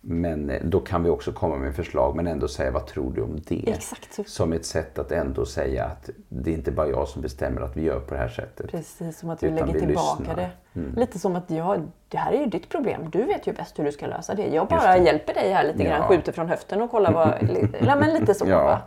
Men 0.00 0.50
eh, 0.50 0.60
då 0.64 0.80
kan 0.80 1.02
vi 1.02 1.10
också 1.10 1.32
komma 1.32 1.56
med 1.56 1.74
förslag 1.74 2.16
men 2.16 2.26
ändå 2.26 2.48
säga 2.48 2.70
vad 2.70 2.86
tror 2.86 3.12
du 3.12 3.22
om 3.22 3.40
det? 3.48 3.64
exakt. 3.70 4.28
Som 4.28 4.52
ett 4.52 4.66
sätt 4.66 4.98
att 4.98 5.12
ändå 5.12 5.46
säga 5.46 5.84
att 5.84 6.10
det 6.28 6.50
är 6.50 6.54
inte 6.54 6.70
bara 6.70 6.88
jag 6.88 7.08
som 7.08 7.22
bestämmer 7.22 7.60
att 7.60 7.76
vi 7.76 7.82
gör 7.82 8.00
på 8.00 8.14
det 8.14 8.20
här 8.20 8.28
sättet. 8.28 8.70
Precis 8.70 9.18
som 9.18 9.30
att 9.30 9.42
Utan 9.42 9.56
lägger 9.66 9.80
tillbaka 9.80 10.18
lyssnar. 10.18 10.50
Mm. 10.74 10.92
det. 10.94 11.00
Lite 11.00 11.18
som 11.18 11.36
att 11.36 11.50
ja, 11.50 11.76
det 12.08 12.16
här 12.18 12.32
är 12.32 12.38
ju 12.40 12.46
ditt 12.46 12.68
problem. 12.68 13.10
Du 13.12 13.22
vet 13.24 13.46
ju 13.46 13.52
bäst 13.52 13.78
hur 13.78 13.84
du 13.84 13.92
ska 13.92 14.06
lösa 14.06 14.34
det. 14.34 14.46
Jag 14.46 14.66
bara 14.68 14.92
det. 14.92 15.04
hjälper 15.04 15.34
dig 15.34 15.52
här 15.52 15.64
lite 15.64 15.84
grann, 15.84 16.00
Ja. 16.02 16.08
skjuter 16.08 16.32
från 16.32 16.48
höften 16.48 16.82
och 16.82 16.90
kollar 16.90 17.12
vad... 17.12 17.28
ja, 17.86 17.96
men 17.96 18.14
lite 18.14 18.34
så. 18.34 18.44
Ja. 18.48 18.64
Va? 18.64 18.78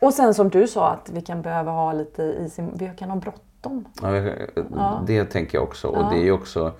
Och 0.00 0.14
sen 0.14 0.34
som 0.34 0.48
du 0.48 0.68
sa 0.68 0.90
att 0.90 1.10
vi 1.10 1.20
kan 1.20 1.42
behöva 1.42 1.70
ha 1.70 1.92
lite 1.92 2.22
is 2.22 2.58
i... 2.58 2.68
Vi 2.74 2.92
kan 2.98 3.10
ha 3.10 3.16
bråttom. 3.16 3.84
Ja, 4.02 5.02
Det 5.06 5.24
tänker 5.24 5.58
jag 5.58 5.64
också. 5.64 5.88
Och 5.88 5.98
Ja. 6.02 6.10
det 6.12 6.28
är 6.28 6.32
också 6.32 6.72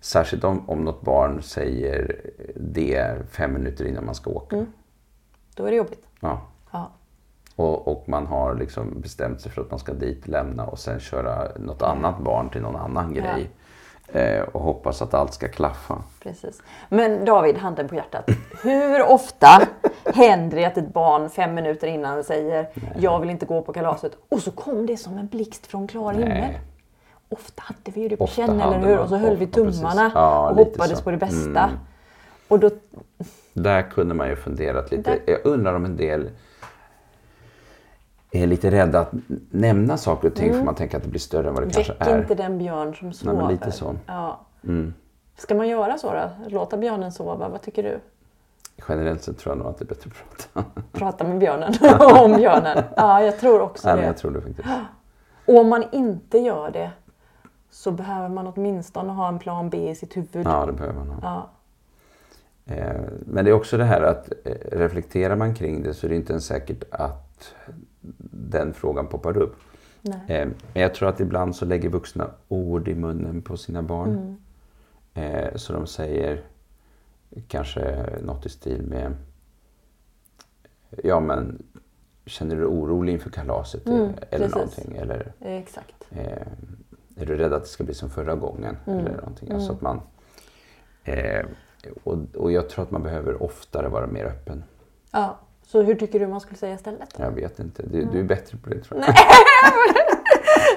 särskilt 0.00 0.44
om, 0.44 0.70
om 0.70 0.84
något 0.84 1.00
barn 1.02 1.42
säger 1.42 2.20
det 2.56 3.16
fem 3.30 3.52
minuter 3.52 3.84
innan 3.84 4.04
man 4.06 4.14
ska 4.14 4.30
åka. 4.30 4.66
Då 5.54 5.64
är 5.64 5.70
det 5.70 5.76
jobbigt. 5.76 6.06
Ja. 6.20 6.40
Ja. 6.72 6.90
Och, 7.56 7.88
och 7.88 8.08
man 8.08 8.26
har 8.26 8.54
liksom 8.54 9.00
bestämt 9.00 9.40
sig 9.40 9.52
för 9.52 9.62
att 9.62 9.70
man 9.70 9.78
ska 9.80 9.92
dit, 9.92 10.28
lämna 10.28 10.66
och 10.66 10.78
sen 10.78 11.00
köra 11.00 11.48
något 11.58 11.82
annat 11.82 12.18
barn 12.18 12.50
till 12.50 12.62
någon 12.62 12.76
annan 12.76 13.14
Ja. 13.14 13.22
grej. 13.22 13.50
Eh, 14.12 14.40
och 14.42 14.60
hoppas 14.60 15.02
att 15.02 15.14
allt 15.14 15.34
ska 15.34 15.48
klaffa. 15.48 16.02
Precis. 16.22 16.62
Men 16.88 17.24
David, 17.24 17.56
handen 17.56 17.88
på 17.88 17.94
hjärtat. 17.94 18.24
Hur 18.62 19.02
ofta 19.10 19.62
händer 20.14 20.56
det 20.56 20.64
att 20.64 20.76
ett 20.76 20.92
barn 20.92 21.30
fem 21.30 21.54
minuter 21.54 21.86
innan 21.86 22.24
säger 22.24 22.66
jag 22.98 23.20
vill 23.20 23.30
inte 23.30 23.46
gå 23.46 23.62
på 23.62 23.72
kalaset 23.72 24.12
och 24.28 24.40
så 24.42 24.50
kom 24.50 24.86
det 24.86 24.96
som 24.96 25.18
en 25.18 25.26
blixt 25.26 25.66
från 25.66 25.86
klar 25.88 26.12
himmel. 26.12 26.28
Nej. 26.28 26.60
Ofta 27.28 27.62
hade 27.66 27.90
vi 27.90 28.00
ju 28.00 28.08
det 28.08 28.16
på 28.16 28.26
känn, 28.26 28.60
eller 28.60 28.78
hur? 28.78 28.98
Och 28.98 29.08
så 29.08 29.16
höll 29.16 29.36
vi 29.36 29.46
tummarna 29.46 30.10
Ja, 30.14 30.50
och 30.50 30.56
hoppades 30.56 30.98
så. 30.98 31.04
på 31.04 31.10
det 31.10 31.16
bästa. 31.16 31.64
Mm. 31.64 31.78
Och 32.48 32.58
då, 32.58 32.70
Där 33.52 33.82
kunde 33.82 34.14
man 34.14 34.28
ju 34.28 34.36
funderat 34.36 34.90
lite. 34.90 35.10
Där- 35.10 35.20
Jag 35.26 35.46
undrar 35.46 35.74
om 35.74 35.84
en 35.84 35.96
del 35.96 36.30
är 38.30 38.46
lite 38.46 38.70
rädda 38.70 39.00
att 39.00 39.10
nämna 39.50 39.96
saker 39.96 40.28
och 40.28 40.34
ting 40.34 40.52
för 40.52 40.62
man 40.62 40.74
tänker 40.74 40.96
att 40.96 41.02
det 41.02 41.08
blir 41.08 41.20
större 41.20 41.48
än 41.48 41.54
vad 41.54 41.62
det 41.68 41.70
kanske 41.74 41.92
Mm. 41.92 42.06
väck 42.06 42.14
är. 42.16 42.18
inte 42.22 42.34
den 42.34 42.58
björn 42.58 42.94
som 42.94 43.12
sover. 43.12 43.36
men 43.36 43.48
lite 43.48 43.72
så. 43.72 43.84
Mm. 43.88 43.98
Ja. 44.06 44.40
Ska 45.36 45.54
man 45.54 45.68
göra 45.68 45.98
så 45.98 46.12
då? 46.12 46.30
Låta 46.48 46.76
björnen 46.76 47.12
sova? 47.12 47.48
Vad 47.48 47.62
tycker 47.62 47.82
du? 47.82 48.00
Generellt 48.88 49.22
så 49.22 49.32
tror 49.32 49.50
jag 49.54 49.58
nog 49.58 49.66
att 49.66 49.78
det 49.78 49.84
är 49.84 49.86
bättre 49.86 50.10
att 50.10 50.52
prata. 50.52 50.68
Prata 50.92 51.24
med 51.24 51.38
björnen 51.38 51.74
om 52.24 52.32
björnen. 52.36 52.84
Ja, 52.96 53.22
jag 53.22 53.38
tror 53.38 53.60
också 53.60 53.88
Nej, 53.88 53.96
det. 53.96 54.00
men 54.00 54.06
jag 54.06 54.16
tror 54.16 54.30
det 54.30 54.40
faktiskt. 54.40 54.68
Och 55.46 55.56
om 55.60 55.68
man 55.68 55.84
inte 55.92 56.38
gör 56.38 56.70
det 56.70 56.90
så 57.70 57.90
behöver 57.90 58.28
man 58.28 58.46
åtminstone 58.46 59.12
ha 59.12 59.28
en 59.28 59.38
plan 59.38 59.70
B 59.70 59.90
i 59.90 59.94
sitt 59.94 60.16
huvud. 60.16 60.46
Ja, 60.46 60.66
det 60.66 60.72
behöver 60.72 60.94
man 60.98 61.08
ha. 61.10 61.18
Ja. 62.66 62.74
Eh, 62.74 63.00
Men 63.26 63.44
det 63.44 63.50
är 63.50 63.54
också 63.54 63.76
det 63.76 63.84
här 63.84 64.02
att 64.02 64.32
eh, 64.44 64.52
reflekterar 64.78 65.36
man 65.36 65.54
kring 65.54 65.82
det 65.82 65.94
så 65.94 66.06
är 66.06 66.10
det 66.10 66.16
inte 66.16 66.32
ens 66.32 66.46
säkert 66.46 66.84
att 66.90 67.54
den 68.30 68.74
frågan 68.74 69.06
poppar 69.06 69.36
upp. 69.36 69.56
Eh, 70.02 70.48
Men 70.72 70.82
jag 70.82 70.94
tror 70.94 71.08
att 71.08 71.20
ibland 71.20 71.56
så 71.56 71.64
lägger 71.64 71.88
vuxna 71.88 72.30
ord 72.48 72.88
i 72.88 72.94
munnen 72.94 73.42
på 73.42 73.56
sina 73.56 73.82
barn. 73.82 74.36
Eh, 75.14 75.54
Så 75.56 75.72
de 75.72 75.86
säger 75.86 76.44
kanske 77.48 78.06
något 78.22 78.46
i 78.46 78.48
stil 78.48 78.82
med 78.82 79.16
Ja 81.04 81.20
men 81.20 81.62
Känner 82.26 82.54
du 82.56 82.60
dig 82.60 82.70
orolig 82.70 83.12
inför 83.12 83.30
kalaset? 83.30 83.86
Mm, 83.86 84.00
eller 84.30 84.48
precis. 84.48 84.54
någonting. 84.54 84.96
Eller 84.96 85.32
Exakt. 85.40 86.06
eh, 86.10 86.46
är 87.16 87.26
du 87.26 87.36
rädd 87.36 87.52
att 87.52 87.62
det 87.62 87.68
ska 87.68 87.84
bli 87.84 87.94
som 87.94 88.10
förra 88.10 88.34
gången? 88.34 88.76
Mm. 88.86 88.98
Eller 88.98 89.16
någonting. 89.16 89.52
Alltså 89.52 89.72
att 89.72 89.80
man, 89.80 90.00
eh, 91.04 91.46
och, 92.04 92.18
och 92.36 92.52
jag 92.52 92.68
tror 92.68 92.84
att 92.84 92.90
man 92.90 93.02
behöver 93.02 93.42
oftare 93.42 93.88
vara 93.88 94.06
mer 94.06 94.24
öppen. 94.24 94.64
Ja. 95.12 95.38
Så 95.68 95.82
hur 95.82 95.94
tycker 95.94 96.20
du 96.20 96.26
man 96.26 96.40
skulle 96.40 96.56
säga 96.58 96.74
istället? 96.74 97.14
Jag 97.18 97.30
vet 97.30 97.58
inte. 97.58 97.82
Du, 97.82 98.04
du 98.04 98.18
är 98.20 98.24
bättre 98.24 98.58
på 98.58 98.70
det 98.70 98.80
tror 98.80 99.00
jag. 99.00 99.08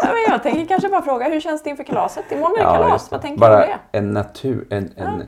Ja, 0.04 0.08
men 0.08 0.22
jag 0.34 0.44
tänker 0.44 0.66
kanske 0.66 0.90
bara 0.90 1.02
fråga, 1.02 1.30
hur 1.30 1.40
känns 1.40 1.64
det 1.64 1.70
inför 1.70 1.84
kalaset? 1.84 2.32
Imorgon 2.32 2.52
är 2.52 2.58
det 2.58 2.64
Ja, 2.64 2.74
kalas, 2.74 3.10
det. 3.10 3.16
vad 3.16 3.22
tänker 3.22 3.40
Bara 3.40 3.58
du 3.58 3.64
om 3.74 3.80
det? 3.92 3.98
en 3.98 4.14
natur, 4.14 4.68
en, 4.70 4.90
en, 4.96 5.24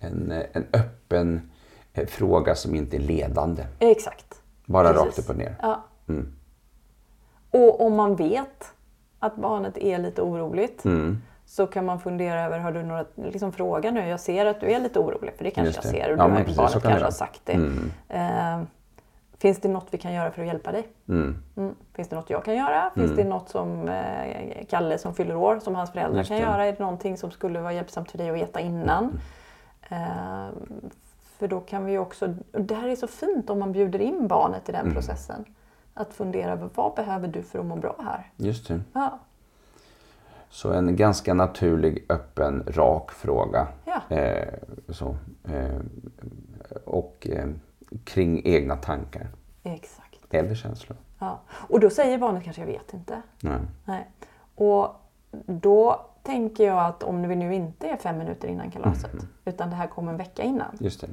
en, 0.00 0.32
en 0.52 0.66
öppen 0.72 1.50
eh, 1.92 2.06
fråga 2.06 2.54
som 2.54 2.74
inte 2.74 2.96
är 2.96 3.00
ledande. 3.00 3.62
Exakt. 3.78 4.34
Bara 4.66 4.88
Precis. 4.92 5.06
rakt 5.06 5.18
upp 5.18 5.30
och 5.30 5.36
ner. 5.36 5.56
Ja. 5.62 5.84
Mm. 6.08 6.32
Och 7.50 7.86
om 7.86 7.94
man 7.94 8.16
vet 8.16 8.72
att 9.18 9.36
barnet 9.36 9.78
är 9.78 9.98
lite 9.98 10.22
oroligt 10.22 10.84
Mm. 10.84 11.18
så 11.46 11.66
kan 11.66 11.84
man 11.84 12.00
fundera 12.00 12.42
över, 12.44 12.58
har 12.58 12.72
du 12.72 12.82
några 12.82 13.04
liksom, 13.16 13.52
fråga 13.52 13.90
nu? 13.90 14.08
Jag 14.08 14.20
ser 14.20 14.46
att 14.46 14.60
du 14.60 14.66
är 14.70 14.80
lite 14.80 14.98
orolig, 14.98 15.34
för 15.36 15.44
det 15.44 15.50
kanske 15.50 15.68
Just 15.68 15.84
jag 15.84 15.94
det. 15.94 15.98
ser 15.98 16.12
och 16.12 16.12
Ja, 16.12 16.16
du, 16.16 16.20
har- 16.22 16.28
barnet 16.28 16.54
kan 16.56 16.64
det 16.72 16.80
kanske 16.88 17.04
har 17.04 17.10
sagt 17.10 17.40
det. 17.44 17.52
Mm. 17.52 17.90
Eh, 18.08 18.60
finns 19.44 19.60
det 19.60 19.68
något 19.68 19.86
vi 19.90 19.98
kan 19.98 20.12
göra 20.12 20.30
för 20.30 20.40
att 20.42 20.46
hjälpa 20.48 20.72
dig? 20.72 20.88
Mm. 21.08 21.36
Mm. 21.56 21.74
Finns 21.92 22.08
det 22.08 22.16
något 22.16 22.30
jag 22.30 22.44
kan 22.44 22.54
göra? 22.56 22.90
Finns 22.94 23.16
det 23.16 23.24
något 23.24 23.48
som 23.48 23.88
eh, 23.88 24.64
Kalle 24.68 24.98
som 24.98 25.14
fyller 25.14 25.36
år, 25.36 25.58
som 25.58 25.74
hans 25.74 25.90
föräldrar 25.92 26.18
Just 26.18 26.28
kan 26.28 26.36
det. 26.36 26.42
göra? 26.42 26.66
Är 26.66 26.72
det 26.72 26.78
någonting 26.78 27.16
som 27.16 27.30
skulle 27.30 27.60
vara 27.60 27.72
hjälpsamt 27.72 28.10
för 28.10 28.18
dig 28.18 28.30
att 28.30 28.36
veta 28.36 28.60
innan? 28.60 29.20
Eh, 29.88 30.46
för 31.38 31.48
då 31.48 31.60
kan 31.60 31.84
vi 31.84 31.98
också, 31.98 32.34
och 32.52 32.60
det 32.60 32.74
här 32.74 32.88
är 32.88 32.96
så 32.96 33.06
fint 33.06 33.50
om 33.50 33.58
man 33.58 33.72
bjuder 33.72 34.00
in 34.00 34.28
barnet 34.28 34.68
i 34.68 34.72
den 34.72 34.80
Mm. 34.80 34.94
processen. 34.94 35.44
Att 35.94 36.14
fundera 36.14 36.52
över 36.52 36.68
vad 36.74 36.94
behöver 36.94 37.28
du 37.28 37.42
för 37.42 37.58
att 37.58 37.66
må 37.66 37.76
bra 37.76 37.96
här? 38.04 38.30
Just 38.36 38.68
det. 38.68 38.80
Ja, 38.92 39.18
Så 40.50 40.72
en 40.72 40.96
ganska 40.96 41.34
naturlig, 41.34 42.04
öppen, 42.08 42.62
rak 42.66 43.10
fråga. 43.10 43.68
ja. 43.84 44.16
Eh, 44.16 44.54
så, 44.88 45.16
eh, 45.48 45.80
och 46.84 47.26
eh, 47.30 47.46
kring 48.04 48.42
egna 48.44 48.76
tankar 48.76 49.28
exakt. 49.62 50.20
eller 50.34 50.54
känslor. 50.54 50.96
Ja. 51.18 51.40
Och 51.50 51.80
då 51.80 51.90
säger 51.90 52.18
barnet 52.18 52.44
kanske 52.44 52.62
jag 52.62 52.66
vet 52.66 52.94
inte. 52.94 53.22
Nej. 53.40 53.58
Nej. 53.84 54.10
Och 54.54 54.88
då 55.46 56.06
tänker 56.22 56.66
jag 56.66 56.84
att 56.86 57.02
om 57.02 57.28
vi 57.28 57.36
nu 57.36 57.54
inte 57.54 57.88
är 57.88 57.96
fem 57.96 58.18
minuter 58.18 58.48
innan 58.48 58.70
kalaset 58.70 59.12
Mm. 59.12 59.26
utan 59.44 59.70
det 59.70 59.76
här 59.76 59.86
kommer 59.86 60.12
en 60.12 60.18
vecka 60.18 60.42
innan. 60.42 60.76
Just 60.80 61.00
det. 61.00 61.06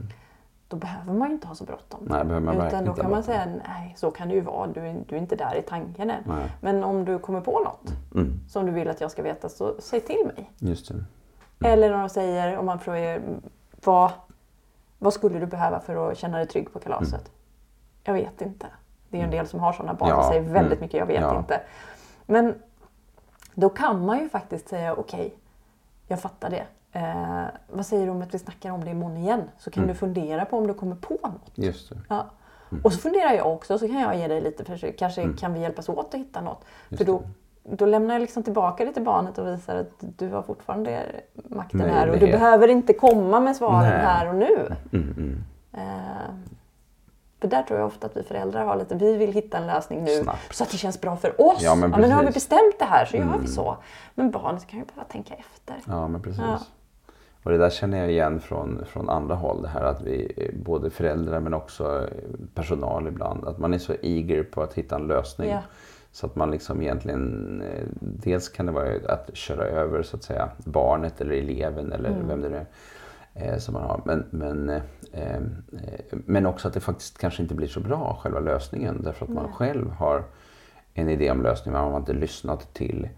Då 0.68 0.78
behöver 0.78 1.14
man 1.14 1.32
inte 1.32 1.48
ha 1.48 1.56
så 1.56 1.64
bråttom. 1.64 2.00
Nej, 2.10 2.24
behöver 2.26 2.54
man 2.54 2.68
Utan 2.68 2.86
då 2.86 2.94
kan 2.94 3.12
man 3.12 3.24
säga, 3.24 3.46
nej 3.68 3.94
så 3.98 4.12
kan 4.12 4.28
det 4.28 4.34
ju 4.36 4.42
vara, 4.42 4.68
du 4.68 4.80
är, 4.82 5.04
du 5.08 5.16
är 5.16 5.20
inte 5.20 5.36
där 5.36 5.56
i 5.56 5.62
tanken 5.62 6.10
än. 6.10 6.24
Nej. 6.28 6.52
Men 6.62 6.84
om 6.84 7.06
du 7.06 7.20
kommer 7.20 7.42
på 7.42 7.60
något 7.60 7.94
Mm. 8.16 8.40
som 8.50 8.66
du 8.66 8.72
vill 8.72 8.90
att 8.90 9.02
jag 9.02 9.12
ska 9.12 9.22
veta 9.24 9.50
så 9.50 9.76
säg 9.80 10.00
till 10.02 10.32
mig. 10.36 10.52
Just 10.58 10.88
det. 10.88 11.04
Eller 11.68 11.94
om 11.94 12.00
de 12.00 12.10
säger, 12.10 12.58
om 12.58 12.66
man 12.66 12.80
frågar, 12.80 13.22
vad, 13.84 14.12
vad 15.04 15.14
skulle 15.14 15.40
du 15.40 15.46
behöva 15.46 15.80
för 15.80 16.12
att 16.12 16.18
känna 16.18 16.38
dig 16.38 16.48
trygg 16.48 16.74
på 16.74 16.80
kalaset? 16.80 17.14
Mm. 17.14 17.32
Jag 18.04 18.14
vet 18.14 18.42
inte. 18.42 18.68
Det 19.10 19.18
är 19.18 19.20
ju 19.22 19.26
en 19.26 19.32
del 19.32 19.48
som 19.48 19.60
har 19.60 19.74
sådana 19.74 19.94
barn 19.94 20.10
Ja, 20.10 20.18
och 20.18 20.26
säger 20.26 20.42
väldigt 20.42 20.72
mm. 20.72 20.80
mycket, 20.82 21.00
jag 21.00 21.06
vet 21.06 21.22
Ja. 21.22 21.38
inte. 21.40 21.62
Men 22.26 22.56
då 23.54 23.70
kan 23.70 24.06
man 24.06 24.20
ju 24.20 24.30
faktiskt 24.30 24.70
säga 24.70 24.94
okej, 24.96 25.36
jag 26.08 26.20
fattar 26.22 26.50
det. 26.50 26.66
Eh, 27.00 27.44
vad 27.70 27.86
säger 27.86 28.06
du 28.06 28.12
om 28.12 28.22
att 28.22 28.34
vi 28.34 28.40
snackar 28.40 28.72
om 28.72 28.84
det 28.84 28.92
imorgon 28.92 29.18
igen? 29.18 29.42
Så 29.58 29.72
kan 29.72 29.84
Mm. 29.84 29.94
du 29.94 30.00
fundera 30.00 30.46
på 30.46 30.58
om 30.58 30.68
du 30.68 30.74
kommer 30.74 30.96
på 30.96 31.18
något. 31.24 31.52
Just 31.56 31.90
det. 31.90 31.98
Ja. 32.10 32.26
Och 32.84 32.94
så 32.94 33.00
funderar 33.00 33.32
jag 33.34 33.54
också, 33.54 33.78
så 33.80 33.88
kan 33.88 34.00
jag 34.00 34.18
ge 34.18 34.28
dig 34.28 34.42
lite 34.42 34.66
försök. 34.66 35.00
Kanske 35.00 35.34
kan 35.34 35.54
vi 35.54 35.60
hjälpas 35.60 35.90
åt 35.90 36.14
att 36.14 36.20
hitta 36.20 36.42
något. 36.42 36.58
Mm. 36.62 36.68
Just 36.90 36.98
För 36.98 37.06
då, 37.06 37.24
då 37.64 37.86
lämnar 37.86 38.16
jag 38.16 38.22
liksom 38.22 38.44
tillbaka 38.44 38.86
det 38.86 38.94
till 38.94 39.04
barnet 39.04 39.38
och 39.38 39.48
visar 39.48 39.76
att 39.76 39.92
du 40.00 40.30
har 40.30 40.42
fortfarande 40.42 41.06
makten 41.34 41.82
här. 41.82 42.10
Och 42.10 42.18
du 42.18 42.26
behöver 42.26 42.68
inte 42.68 42.94
komma 42.94 43.40
med 43.40 43.56
svaren 43.56 43.90
Nej. 43.90 44.06
här 44.06 44.30
och 44.30 44.36
nu. 44.36 44.76
Mm, 44.92 45.14
mm. 45.18 45.44
Eh, 45.74 46.32
för 47.42 47.48
där 47.48 47.64
tror 47.64 47.80
jag 47.80 47.88
ofta 47.88 48.08
att 48.08 48.18
vi 48.18 48.24
föräldrar 48.24 48.66
har 48.66 48.76
lite, 48.76 48.96
vi 48.96 49.18
vill 49.18 49.34
hitta 49.34 49.58
en 49.58 49.68
lösning 49.68 50.04
nu 50.04 50.16
Snabbt. 50.16 50.56
så 50.56 50.64
att 50.64 50.72
det 50.72 50.78
känns 50.78 51.02
bra 51.02 51.18
för 51.18 51.42
oss. 51.42 51.62
Ja, 51.62 51.76
men 51.76 51.90
nu 51.90 51.96
har 51.96 52.08
vi. 52.08 52.12
Mm. 52.14 52.34
bestämt 52.34 52.80
det 52.80 52.86
här 52.86 53.06
så 53.06 53.18
gör 53.18 53.38
vi 53.42 53.48
så. 53.48 53.78
Men 54.16 54.32
barnet 54.32 54.68
kan 54.68 54.80
ju 54.80 54.86
bara 54.96 55.06
tänka 55.06 55.34
efter. 55.34 55.76
Ja, 55.86 56.08
men 56.08 56.22
precis. 56.22 56.42
Ja. 56.42 56.60
Och 57.44 57.52
det 57.52 57.58
där 57.58 57.70
känner 57.70 57.98
jag 57.98 58.12
igen 58.12 58.40
från, 58.40 58.86
från 58.86 59.10
andra 59.10 59.36
håll. 59.36 59.62
Det 59.62 59.68
här 59.68 59.84
att 59.84 60.02
vi, 60.02 60.52
både 60.66 60.90
föräldrar 60.90 61.40
men 61.40 61.54
också 61.54 62.10
personal 62.54 63.08
ibland, 63.08 63.48
att 63.48 63.58
man 63.58 63.74
är 63.74 63.78
så 63.78 63.94
eager 64.02 64.44
på 64.44 64.62
att 64.62 64.74
hitta 64.74 64.96
en 64.96 65.08
lösning. 65.08 65.50
Ja. 65.50 65.62
Så 66.12 66.26
att 66.26 66.36
man 66.36 66.52
liksom 66.52 66.82
egentligen, 66.82 67.62
eh, 67.62 67.84
dels 68.00 68.50
kan 68.50 68.66
det 68.66 68.72
vara 68.72 68.90
att 69.08 69.30
köra 69.34 69.64
över 69.64 70.04
så 70.04 70.18
att 70.18 70.24
säga 70.24 70.50
barnet 70.58 71.22
eller 71.22 71.34
eleven 71.36 71.92
eller 71.92 72.10
Mm. 72.10 72.28
vem 72.28 72.42
det 72.42 72.50
nu 72.50 72.66
är 73.34 73.54
eh, 73.54 73.58
som 73.58 73.74
man 73.74 73.84
har. 73.84 74.02
Men, 74.06 74.26
men, 74.30 74.70
eh, 75.12 75.42
men 76.10 76.46
också 76.46 76.68
att 76.68 76.74
det 76.74 76.80
faktiskt 76.80 77.18
kanske 77.18 77.42
inte 77.42 77.56
blir 77.56 77.68
så 77.68 77.80
bra, 77.80 78.20
själva 78.22 78.40
lösningen. 78.40 79.02
Därför 79.04 79.26
att 79.26 79.32
man 79.32 79.44
Nej. 79.44 79.54
själv 79.54 79.90
har 79.92 80.24
en 80.94 81.10
idé 81.10 81.32
om 81.32 81.42
lösningen 81.44 81.74
men 81.74 81.84
man 81.84 81.92
har 81.92 82.00
inte 82.00 82.14
lyssnat 82.14 82.74
till, 82.74 83.10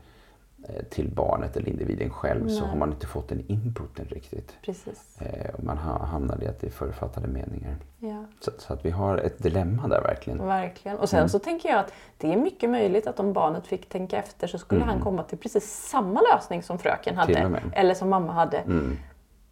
till 0.89 1.09
barnet 1.11 1.57
eller 1.57 1.69
individen 1.69 2.09
själv 2.09 2.47
så 2.47 2.59
Nej. 2.61 2.69
har 2.69 2.77
man 2.77 2.91
inte 2.91 3.07
fått 3.07 3.29
den 3.29 3.43
inputen 3.47 4.05
riktigt. 4.05 4.57
Precis. 4.65 5.21
Eh, 5.21 5.55
och 5.55 5.63
man 5.63 5.77
ha- 5.77 6.05
hamnar 6.05 6.43
i 6.43 6.47
att 6.47 6.59
det 6.59 6.67
är 6.67 6.71
förutfattade 6.71 7.27
meningar. 7.27 7.75
Ja. 7.99 8.25
Så, 8.39 8.51
så 8.57 8.73
att 8.73 8.85
vi 8.85 8.89
har 8.91 9.17
ett 9.17 9.43
dilemma 9.43 9.87
där 9.87 10.01
verkligen. 10.01 10.45
Verkligen. 10.45 10.97
Och 10.97 11.09
sen 11.09 11.19
Mm. 11.19 11.29
så 11.29 11.39
tänker 11.39 11.69
jag 11.69 11.79
att 11.79 11.93
det 12.17 12.33
är 12.33 12.37
mycket 12.37 12.69
möjligt 12.69 13.07
att 13.07 13.19
om 13.19 13.33
barnet 13.33 13.67
fick 13.67 13.89
tänka 13.89 14.17
efter 14.17 14.47
så 14.47 14.57
skulle 14.57 14.83
han 14.83 15.01
komma 15.01 15.23
till 15.23 15.37
precis 15.37 15.87
samma 15.89 16.21
lösning 16.33 16.63
som 16.63 16.79
fröken 16.79 17.13
Mm. 17.13 17.53
Hade. 17.53 17.61
Eller 17.75 17.93
som 17.93 18.09
mamma 18.09 18.33
hade. 18.33 18.57
Mm. 18.57 18.97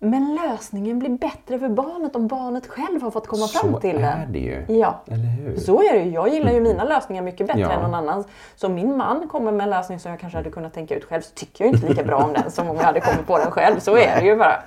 Men 0.04 0.36
lösningen 0.36 1.00
blir 1.00 1.10
bättre 1.10 1.60
för 1.60 1.70
barnet 1.70 2.16
om 2.16 2.28
barnet 2.28 2.68
själv 2.68 3.02
har 3.02 3.12
fått 3.12 3.28
komma 3.28 3.48
fram 3.48 3.72
så 3.74 3.80
till 3.80 3.96
är 3.96 4.02
den. 4.02 4.32
det 4.34 4.40
ju. 4.40 4.66
Ja. 4.68 5.02
Eller 5.08 5.24
hur? 5.26 5.58
Så 5.58 5.82
är 5.82 5.94
det 5.94 6.00
ju. 6.04 6.10
Jag 6.12 6.30
gillar 6.30 6.52
ju 6.52 6.60
mina 6.62 6.84
lösningar 6.84 7.22
mycket 7.24 7.48
bättre 7.48 7.62
Ja. 7.62 7.72
än 7.72 7.82
någon 7.82 7.94
annans. 7.94 8.28
Så 8.56 8.68
om 8.68 8.74
min 8.74 8.98
man 8.98 9.28
kommer 9.30 9.52
med 9.52 9.64
en 9.64 9.70
lösning 9.70 10.00
som 10.00 10.12
jag 10.12 10.20
kanske 10.20 10.38
hade 10.38 10.50
kunnat 10.52 10.74
tänka 10.74 10.96
ut 10.96 11.04
själv 11.04 11.22
så 11.22 11.34
tycker 11.36 11.66
jag 11.66 11.74
inte 11.74 11.88
lika 11.90 12.04
bra 12.04 12.18
om 12.24 12.34
den 12.34 12.52
som 12.52 12.70
om 12.70 12.76
jag 12.76 12.84
hade 12.84 13.00
kommit 13.02 13.28
på 13.28 13.38
den 13.38 13.52
själv. 13.52 13.80
Så 13.80 13.98
är 13.98 14.20
det 14.20 14.26
ju 14.26 14.36
bara. 14.38 14.64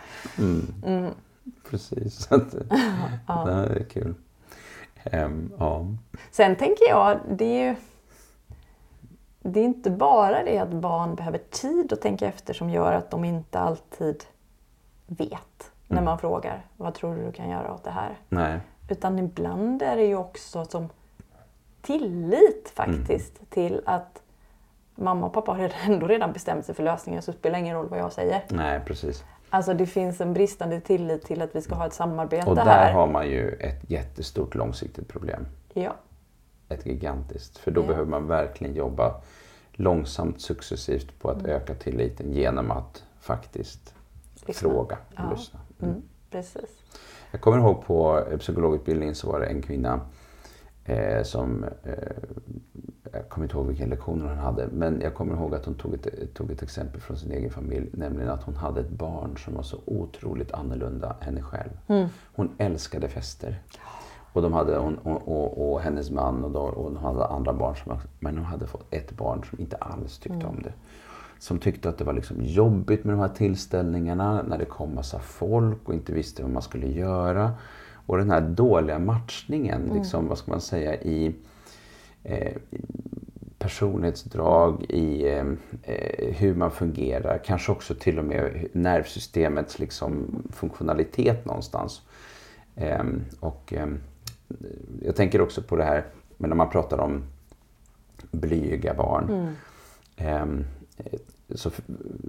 Precis. 1.71 2.15
Så 2.29 2.35
att, 2.35 2.51
Det 3.27 3.55
här 3.55 3.67
är 3.77 3.85
kul. 3.85 4.15
Ehm, 5.05 5.53
ja. 5.59 5.87
Sen 6.31 6.57
tänker 6.57 6.89
jag, 6.89 7.19
det 7.31 7.45
är 7.45 7.69
ju... 7.69 7.77
Det 9.43 9.61
är 9.61 9.65
inte 9.65 9.91
bara 9.91 10.43
det 10.45 10.59
att 10.59 10.71
barn 10.73 11.15
behöver 11.15 11.39
tid 11.39 11.93
att 11.93 12.01
tänka 12.01 12.27
efter 12.27 12.55
som 12.55 12.71
gör 12.71 12.93
att 12.93 13.11
de 13.11 13.25
inte 13.25 13.59
alltid 13.59 14.25
vet 15.07 15.71
när 15.89 16.03
man 16.03 16.19
frågar 16.19 16.67
vad 16.77 16.95
tror 16.95 17.17
du 17.17 17.25
du 17.27 17.33
kan 17.33 17.49
göra 17.49 17.75
åt 17.75 17.85
det 17.85 17.91
här. 17.91 18.19
Nej. 18.29 18.61
Utan 18.91 19.19
ibland 19.19 19.83
är 19.83 19.97
det 19.97 20.05
ju 20.05 20.17
också 20.17 20.65
som 20.65 20.89
tillit 21.83 22.73
faktiskt 22.75 23.51
till 23.51 23.83
att 23.87 24.23
mamma 24.95 25.27
och 25.27 25.33
pappa 25.33 25.53
har 25.53 25.73
ändå 25.87 26.07
redan 26.07 26.33
bestämt 26.33 26.67
sig 26.67 26.75
för 26.75 26.83
lösningen 26.83 27.23
så 27.23 27.31
det 27.31 27.39
spelar 27.39 27.59
ingen 27.59 27.77
roll 27.77 27.89
vad 27.89 27.99
jag 27.99 28.13
säger. 28.13 28.43
Nej, 28.49 28.81
precis. 28.87 29.25
Alltså 29.51 29.75
det 29.75 29.87
finns 29.87 30.21
en 30.21 30.33
bristande 30.35 30.81
tillit 30.81 31.23
till 31.25 31.43
att 31.43 31.57
vi 31.57 31.61
ska 31.63 31.75
ha 31.75 31.87
ett 31.87 31.93
samarbete 31.95 32.51
Och 32.51 32.57
där 32.57 32.65
här. 32.65 32.93
har 32.93 33.07
man 33.07 33.27
ju 33.29 33.51
ett 33.51 33.91
jättestort 33.91 34.55
långsiktigt 34.55 35.09
problem. 35.09 35.47
Ja, 35.75 35.95
Ett 36.69 36.87
gigantiskt. 36.87 37.59
För 37.59 37.71
då 37.71 37.83
Ja. 37.83 37.87
behöver 37.87 38.11
man 38.11 38.27
verkligen 38.27 38.75
jobba 38.75 39.15
långsamt 39.73 40.41
successivt 40.41 41.19
på 41.21 41.31
att 41.31 41.39
Mm. 41.39 41.51
öka 41.51 41.75
tilliten 41.75 42.33
genom 42.33 42.71
att 42.71 43.05
faktiskt 43.21 43.95
Lyssna. 44.47 44.69
fråga 44.71 44.97
och 45.09 45.15
Ja. 45.17 45.31
lyssna. 45.31 45.61
mm, 45.83 46.03
precis. 46.31 46.71
Jag 47.31 47.41
kommer 47.41 47.59
ihåg 47.59 47.85
på 47.85 48.25
eh, 48.31 48.39
psykologutbildningen 48.39 49.15
så 49.15 49.33
var 49.33 49.41
det 49.41 49.47
en 49.47 49.63
kvinna 49.63 50.01
eh, 50.85 51.23
som, 51.23 51.65
eh, 51.83 51.93
jag 53.13 53.29
kommer 53.29 53.45
inte 53.45 53.57
ihåg 53.57 53.67
vilken 53.67 53.89
lektion 53.89 54.21
hon 54.21 54.39
hade, 54.39 54.67
men 54.73 55.01
jag 55.01 55.15
kommer 55.15 55.35
ihåg 55.37 55.55
att 55.55 55.65
hon 55.65 55.75
tog 55.75 55.95
ett, 55.95 56.35
tog 56.35 56.51
ett 56.51 56.63
exempel 56.63 57.01
från 57.01 57.17
sin 57.17 57.33
egen 57.33 57.51
familj, 57.51 57.91
nämligen 57.93 58.31
att 58.31 58.43
hon 58.43 58.57
hade 58.57 58.81
ett 58.81 58.91
barn 58.91 59.37
som 59.37 59.55
var 59.55 59.63
så 59.63 59.79
otroligt 59.85 60.53
annorlunda 60.53 61.17
henne 61.21 61.43
själv. 61.43 61.71
Mm. 61.87 62.09
Hon 62.35 62.51
älskade 62.59 63.09
fester. 63.09 63.63
Och, 64.33 64.43
de 64.43 64.53
hade, 64.53 64.77
hon, 64.77 64.99
och, 64.99 65.29
och, 65.29 65.73
och 65.73 65.81
hennes 65.81 66.11
man 66.11 66.45
och, 66.45 66.51
då, 66.51 66.61
och 66.61 66.85
hon 66.85 66.97
hade 66.97 67.27
andra 67.27 67.53
barn, 67.53 67.77
som, 67.77 67.99
men 68.19 68.37
hon 68.37 68.47
hade 68.47 68.67
fått 68.67 68.95
ett 68.95 69.13
barn 69.13 69.45
som 69.51 69.61
inte 69.61 69.77
alls 69.77 70.19
tyckte 70.19 70.47
om 70.47 70.63
det. 70.63 70.73
Som 71.45 71.59
tyckte 71.59 71.89
att 71.89 71.99
det 71.99 72.05
var 72.05 72.13
liksom 72.13 72.37
jobbigt 72.41 73.05
med 73.05 73.15
de 73.15 73.21
här 73.21 73.29
tillställningarna 73.29 74.43
när 74.43 74.59
det 74.59 74.65
kom 74.65 74.95
massa 74.95 75.19
folk 75.19 75.89
och 75.89 75.95
inte 75.95 76.13
visste 76.13 76.43
vad 76.43 76.51
man 76.51 76.63
skulle 76.63 76.87
göra. 76.87 77.53
Och 78.07 78.19
den 78.19 78.31
här 78.31 78.41
dåliga 78.41 78.99
matchningen, 78.99 79.91
liksom, 79.95 80.29
vad 80.29 80.39
ska 80.39 80.51
man 80.51 80.61
säga, 80.61 80.95
i 80.95 81.35
eh, 82.23 82.57
personlighetsdrag, 83.59 84.85
i 84.89 85.29
eh, 85.29 85.47
eh, 85.83 86.35
hur 86.35 86.55
man 86.55 86.71
fungerar, 86.71 87.41
kanske 87.45 87.73
också 87.73 87.95
till 87.95 88.19
och 88.19 88.25
med 88.25 88.67
nervsystemets 88.73 89.79
liksom, 89.79 90.43
funktionalitet 90.51 91.45
någonstans. 91.45 92.03
Ehm, 92.77 93.25
och 93.41 93.73
ehm, 93.73 94.01
jag 95.03 95.17
tänker 95.17 95.41
också 95.41 95.63
på 95.63 95.77
det 95.77 95.85
här, 95.85 96.05
men 96.37 96.51
när 96.51 96.57
man 96.57 96.71
pratar 96.71 96.99
om 96.99 97.23
blyga 98.31 98.95
barn. 98.95 99.57
Ehm, 100.17 100.65
eh, 100.97 101.19
så, 101.55 101.71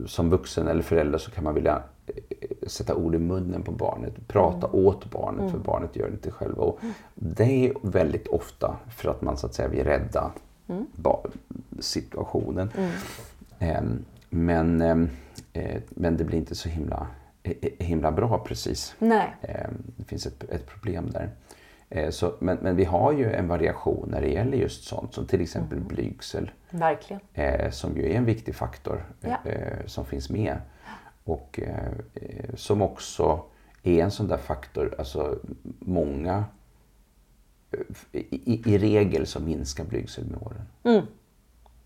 som 0.07 0.29
vuxen 0.29 0.67
eller 0.67 0.81
förälder 0.81 1.17
så 1.17 1.31
kan 1.31 1.43
man 1.43 1.55
vilja 1.55 1.83
eh, 2.07 2.67
sätta 2.67 2.95
ord 2.95 3.15
i 3.15 3.19
munnen 3.19 3.63
på 3.63 3.71
barnet, 3.71 4.27
prata 4.27 4.67
åt 4.67 5.11
barnet 5.11 5.51
för 5.51 5.57
barnet 5.59 5.95
gör 5.95 6.07
det 6.07 6.13
inte 6.13 6.31
själv. 6.31 6.59
Och 6.59 6.79
det 7.15 7.43
är 7.67 7.73
väldigt 7.81 8.27
ofta 8.27 8.77
för 8.89 9.09
att 9.09 9.21
man 9.21 9.37
så 9.37 9.45
att 9.47 9.53
säga 9.53 9.67
vill 9.67 9.83
rädda 9.83 10.31
ba- 10.95 11.23
situationen. 11.79 12.69
Ehm, 13.59 14.05
men, 14.29 14.81
ehm, 14.81 15.09
eh, 15.53 15.81
men 15.89 16.17
det 16.17 16.23
blir 16.23 16.37
inte 16.37 16.55
så 16.55 16.69
himla, 16.69 17.07
eh, 17.43 17.53
eh, 17.61 17.85
himla 17.85 18.11
bra 18.11 18.43
precis. 18.47 18.95
Nej. 18.99 19.35
Eh, 19.41 19.69
Det 19.97 20.03
finns 20.03 20.25
ett, 20.25 20.43
ett 20.49 20.67
problem 20.67 21.09
där. 21.11 21.29
Eh, 21.95 22.09
Så, 22.09 22.33
men, 22.39 22.57
men 22.61 22.75
vi 22.75 22.83
har 22.85 23.11
ju 23.11 23.31
en 23.33 23.47
variation 23.47 24.09
när 24.11 24.21
det 24.21 24.27
gäller 24.29 24.57
just 24.57 24.83
sånt 24.83 25.13
som 25.13 25.25
till 25.27 25.41
exempel 25.41 25.79
blygsel 25.79 26.51
Verkligen. 26.69 27.21
eh, 27.33 27.71
som 27.71 27.97
ju 27.97 28.11
är 28.11 28.15
en 28.17 28.25
viktig 28.25 28.55
faktor 28.55 29.05
Ja. 29.21 29.37
eh, 29.45 29.85
som 29.85 30.05
finns 30.05 30.29
med. 30.29 30.57
Och 31.23 31.59
eh, 31.63 31.91
eh, 32.13 32.55
som 32.55 32.81
också 32.81 33.43
är 33.83 34.03
en 34.03 34.11
sån 34.11 34.27
där 34.27 34.37
faktor, 34.37 34.95
alltså 34.97 35.39
många 35.79 36.45
eh, 37.71 37.79
i, 38.21 38.25
i, 38.53 38.73
i 38.73 38.77
regel 38.77 39.27
så 39.27 39.39
minskar 39.39 39.83
blygsel 39.85 40.25
med 40.25 40.41
åren. 40.41 40.61
Mm. 40.83 41.05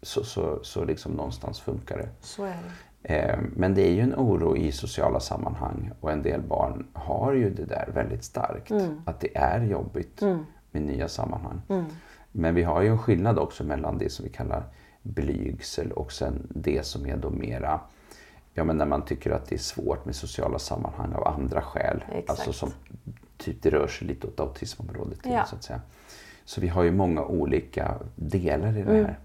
Så, 0.02 0.24
så, 0.24 0.60
så 0.64 0.84
liksom 0.86 1.12
någonstans 1.12 1.60
funkar 1.60 1.98
det. 1.98 2.10
Så 2.22 2.44
är 2.44 2.50
det. 2.50 2.72
Eh, 3.04 3.40
Men 3.56 3.74
det 3.74 3.82
är 3.88 3.92
ju 3.92 4.02
en 4.02 4.16
oro 4.16 4.58
i 4.58 4.72
sociala 4.72 5.20
sammanhang 5.20 5.92
och 6.00 6.12
en 6.12 6.22
del 6.22 6.42
barn 6.42 6.88
har 6.94 7.34
ju 7.34 7.50
det 7.50 7.66
där 7.66 7.90
väldigt 7.94 8.24
starkt. 8.24 8.72
Att 9.06 9.20
det 9.20 9.38
är 9.38 9.64
jobbigt 9.64 10.22
med 10.72 10.82
nya 10.82 11.08
sammanhang. 11.08 11.62
Men 12.32 12.56
vi 12.56 12.64
har 12.64 12.82
ju 12.82 12.88
en 12.88 12.98
skillnad 13.00 13.40
också 13.40 13.64
mellan 13.64 13.98
det 13.98 14.10
som 14.12 14.26
vi 14.26 14.32
kallar 14.32 14.64
blygsel 15.02 15.92
och 15.92 16.12
sen 16.12 16.48
det 16.50 16.86
som 16.86 17.06
är 17.06 17.18
då 17.18 17.30
mera 17.30 17.80
Ja 18.54 18.64
men 18.64 18.78
när 18.78 18.86
man 18.86 19.02
tycker 19.06 19.32
att 19.32 19.46
det 19.46 19.56
är 19.56 19.60
svårt 19.60 20.06
med 20.06 20.16
sociala 20.16 20.60
sammanhang 20.60 21.14
av 21.14 21.28
andra 21.28 21.62
skäl. 21.62 22.04
Exakt. 22.12 22.30
Alltså 22.30 22.54
som 22.54 22.70
typ 23.38 23.62
det 23.62 23.70
rör 23.70 23.88
sig 23.88 24.08
lite 24.08 24.28
åt 24.28 24.40
autismområdet 24.40 25.22
till 25.24 25.32
Ja. 25.32 25.46
så 25.46 25.56
att 25.56 25.64
säga. 25.64 25.82
Så 26.46 26.62
vi 26.62 26.68
har 26.68 26.84
ju 26.84 26.92
många 26.92 27.24
olika 27.26 27.96
delar 28.16 28.78
i 28.78 28.84
det 28.84 28.94
här. 28.94 29.20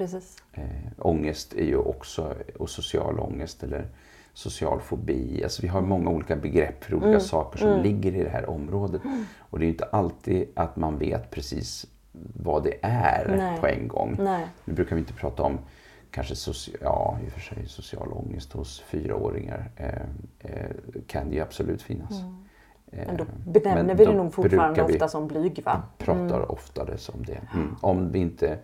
Precis. 0.00 0.42
Eh, 0.52 0.62
ångest 0.98 1.52
är 1.54 1.64
ju 1.64 1.76
också, 1.76 2.34
och 2.58 2.70
social 2.70 3.18
ångest 3.20 3.62
eller 3.62 3.86
social 4.32 4.80
fobi. 4.80 5.40
Alltså 5.44 5.62
vi 5.62 5.68
har 5.68 5.80
många 5.80 6.10
olika 6.10 6.36
begrepp 6.36 6.84
för 6.84 6.94
olika 6.94 7.08
Mm. 7.08 7.20
saker 7.20 7.58
som 7.58 7.80
ligger 7.82 8.14
i 8.16 8.22
det 8.24 8.30
här 8.30 8.50
området. 8.50 9.02
Och 9.38 9.58
det 9.58 9.62
är 9.64 9.66
ju 9.66 9.72
inte 9.72 9.84
alltid 9.84 10.48
att 10.56 10.76
man 10.76 10.98
vet 10.98 11.30
precis 11.30 11.86
vad 12.34 12.64
det 12.64 12.74
är 12.82 13.36
Nej. 13.36 13.60
på 13.60 13.66
en 13.66 13.88
gång. 13.88 14.16
Nej. 14.20 14.46
Nu 14.64 14.74
brukar 14.74 14.96
vi 14.96 15.00
inte 15.00 15.12
prata 15.12 15.42
om 15.42 15.58
kanske 16.10 16.34
soci- 16.34 16.76
ja, 16.80 17.18
i 17.24 17.28
och 17.28 17.32
för 17.32 17.40
sig 17.40 17.68
social 17.68 18.12
ångest 18.12 18.52
hos 18.52 18.80
fyraåringar. 18.80 19.70
Eh, 19.76 19.88
eh, 20.38 20.70
kan 21.06 21.28
det 21.28 21.34
ju 21.34 21.40
absolut 21.42 21.82
finnas. 21.82 22.20
Mm. 22.20 22.36
Men 23.06 23.16
då 23.16 23.24
Eh, 23.24 23.28
benämner 23.52 23.82
men 23.84 23.96
vi 23.96 24.04
det 24.04 24.12
nog 24.14 24.34
fortfarande 24.34 24.82
ofta 24.82 25.08
som 25.08 25.28
blyg 25.28 25.62
va? 25.64 25.82
pratar 25.98 26.52
oftare 26.52 26.98
som 26.98 27.24
det. 27.24 27.40
Mm. 27.54 27.76
Om 27.80 28.12
vi 28.12 28.18
inte 28.18 28.58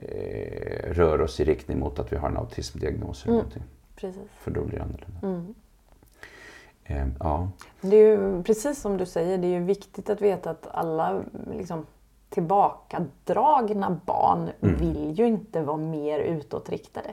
eh, 0.00 0.92
rör 0.92 1.20
oss 1.20 1.40
i 1.40 1.44
riktning 1.44 1.78
mot 1.78 1.98
att 1.98 2.12
vi 2.12 2.16
har 2.16 2.28
en 2.28 2.36
autismdiagnos 2.36 3.24
eller 3.24 3.34
någonting. 3.34 3.62
Precis. 3.96 4.22
För 4.40 4.50
då 4.50 4.64
blir 4.64 4.78
det 4.78 4.84
annorlunda. 4.84 5.18
Mm. 5.22 5.54
Eh, 6.84 7.06
ja. 7.20 7.48
Det 7.80 7.96
är 7.96 8.06
ju 8.18 8.42
precis 8.42 8.80
som 8.80 8.96
du 8.96 9.06
säger, 9.06 9.38
det 9.38 9.46
är 9.46 9.58
ju 9.58 9.64
viktigt 9.64 10.10
att 10.10 10.20
veta 10.20 10.50
att 10.50 10.66
alla 10.72 11.22
liksom, 11.56 11.86
tillbakadragna 12.28 14.00
barn 14.06 14.50
vill 14.60 15.18
ju 15.18 15.26
inte 15.26 15.62
vara 15.62 15.76
mer 15.76 16.18
utåtriktade. 16.20 17.10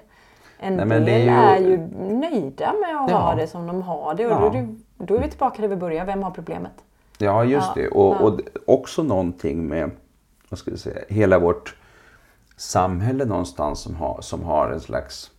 En 0.60 0.76
Nej, 0.76 0.86
men 0.86 1.06
del 1.06 1.26
det 1.26 1.32
är 1.32 1.56
är 1.56 1.60
ju- 1.62 1.70
ju... 1.72 1.78
nöjda 2.14 2.74
med 2.74 3.04
att 3.04 3.12
Ja. 3.12 3.18
ha 3.18 3.36
det 3.36 3.48
som 3.48 3.68
de 3.68 3.82
har 3.82 4.14
det. 4.16 4.26
Och 4.26 4.32
Ja. 4.32 4.40
då, 4.40 4.46
är 4.46 4.52
det, 4.52 4.76
då 5.06 5.16
är 5.16 5.22
vi 5.22 5.30
tillbaka 5.30 5.62
där 5.62 5.70
vi 5.70 5.76
börjar. 5.76 6.06
Vem 6.06 6.24
har 6.24 6.32
problemet? 6.32 6.72
Ja, 7.18 7.44
just 7.44 7.68
Ja, 7.76 7.82
det. 7.82 7.88
Och, 7.90 8.22
och 8.22 8.40
också 8.66 9.04
någonting 9.04 9.68
med 9.68 9.92
vad 10.50 10.60
ska 10.60 10.72
jag 10.72 10.80
säga, 10.80 11.00
hela 11.10 11.40
vårt 11.40 11.77
samhälle 12.58 13.26
någonstans 13.26 13.80
som 13.80 13.96
har, 13.96 14.22
som 14.22 14.44
har 14.44 14.70
en 14.72 14.80
slags 14.80 15.32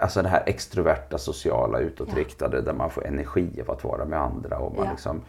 Alltså 0.00 0.22
det 0.22 0.28
här 0.28 0.42
extroverta, 0.46 1.18
sociala, 1.18 1.78
utåtriktade 1.78 2.60
där 2.62 2.72
man 2.72 2.90
får 2.90 3.06
energi 3.06 3.60
av 3.60 3.70
att 3.70 3.84
vara 3.84 4.04
med 4.04 4.20
andra 4.20 4.58
och 4.58 4.76
man 4.76 4.84
Ja. 4.84 4.90
liksom 4.90 5.20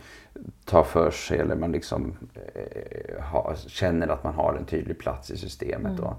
tar 0.65 0.83
för 0.83 1.11
sig 1.11 1.39
eller 1.39 1.55
man 1.55 1.71
liksom 1.71 2.17
eh, 2.53 3.23
har, 3.23 3.55
känner 3.67 4.07
att 4.07 4.23
man 4.23 4.33
har 4.33 4.53
en 4.53 4.65
tydlig 4.65 4.99
plats 4.99 5.31
i 5.31 5.37
systemet. 5.37 5.91
Mm. 5.91 6.03
Och, 6.03 6.13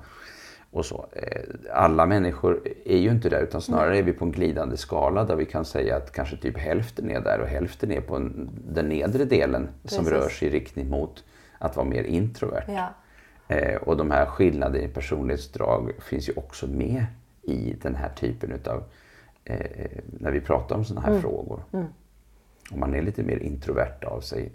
och 0.70 0.84
så. 0.86 1.06
Eh, 1.12 1.42
Alla 1.72 2.06
människor 2.06 2.60
är 2.84 2.98
ju 2.98 3.10
inte 3.10 3.28
där 3.28 3.42
utan 3.42 3.60
snarare 3.60 3.98
är 3.98 4.02
vi 4.02 4.12
på 4.12 4.24
en 4.24 4.32
glidande 4.32 4.76
skala 4.76 5.24
där 5.24 5.36
vi 5.36 5.44
kan 5.44 5.64
säga 5.64 5.96
att 5.96 6.12
kanske 6.12 6.36
typ 6.36 6.58
hälften 6.58 7.10
är 7.10 7.20
där 7.20 7.40
och 7.40 7.48
hälften 7.48 7.92
är 7.92 8.00
på 8.00 8.16
en, 8.16 8.50
den 8.68 8.88
nedre 8.88 9.24
delen 9.24 9.68
som 9.84 10.04
Precis. 10.04 10.12
rör 10.22 10.28
sig 10.28 10.48
i 10.48 10.50
riktning 10.50 10.90
mot 10.90 11.24
att 11.58 11.76
vara 11.76 11.86
mer 11.86 12.02
introvert. 12.04 12.64
Ja. 12.68 12.88
Eh, 13.48 13.76
och 13.76 13.96
de 13.96 14.10
här 14.10 14.26
skillnaderna 14.26 14.84
i 14.84 14.88
personlighetsdrag 14.88 15.92
finns 15.98 16.28
ju 16.28 16.32
också 16.36 16.66
med 16.66 17.06
i 17.42 17.76
den 17.82 17.94
här 17.94 18.08
typen 18.08 18.52
utav, 18.52 18.84
eh, 19.44 20.00
när 20.20 20.30
vi 20.30 20.40
pratar 20.40 20.76
om 20.76 20.84
sådana 20.84 21.06
här 21.06 21.20
frågor. 21.20 21.62
Om 22.70 22.80
man 22.80 22.94
är 22.94 23.02
lite 23.02 23.22
mer 23.22 23.38
introvert 23.38 24.04
av 24.04 24.20
sig 24.20 24.52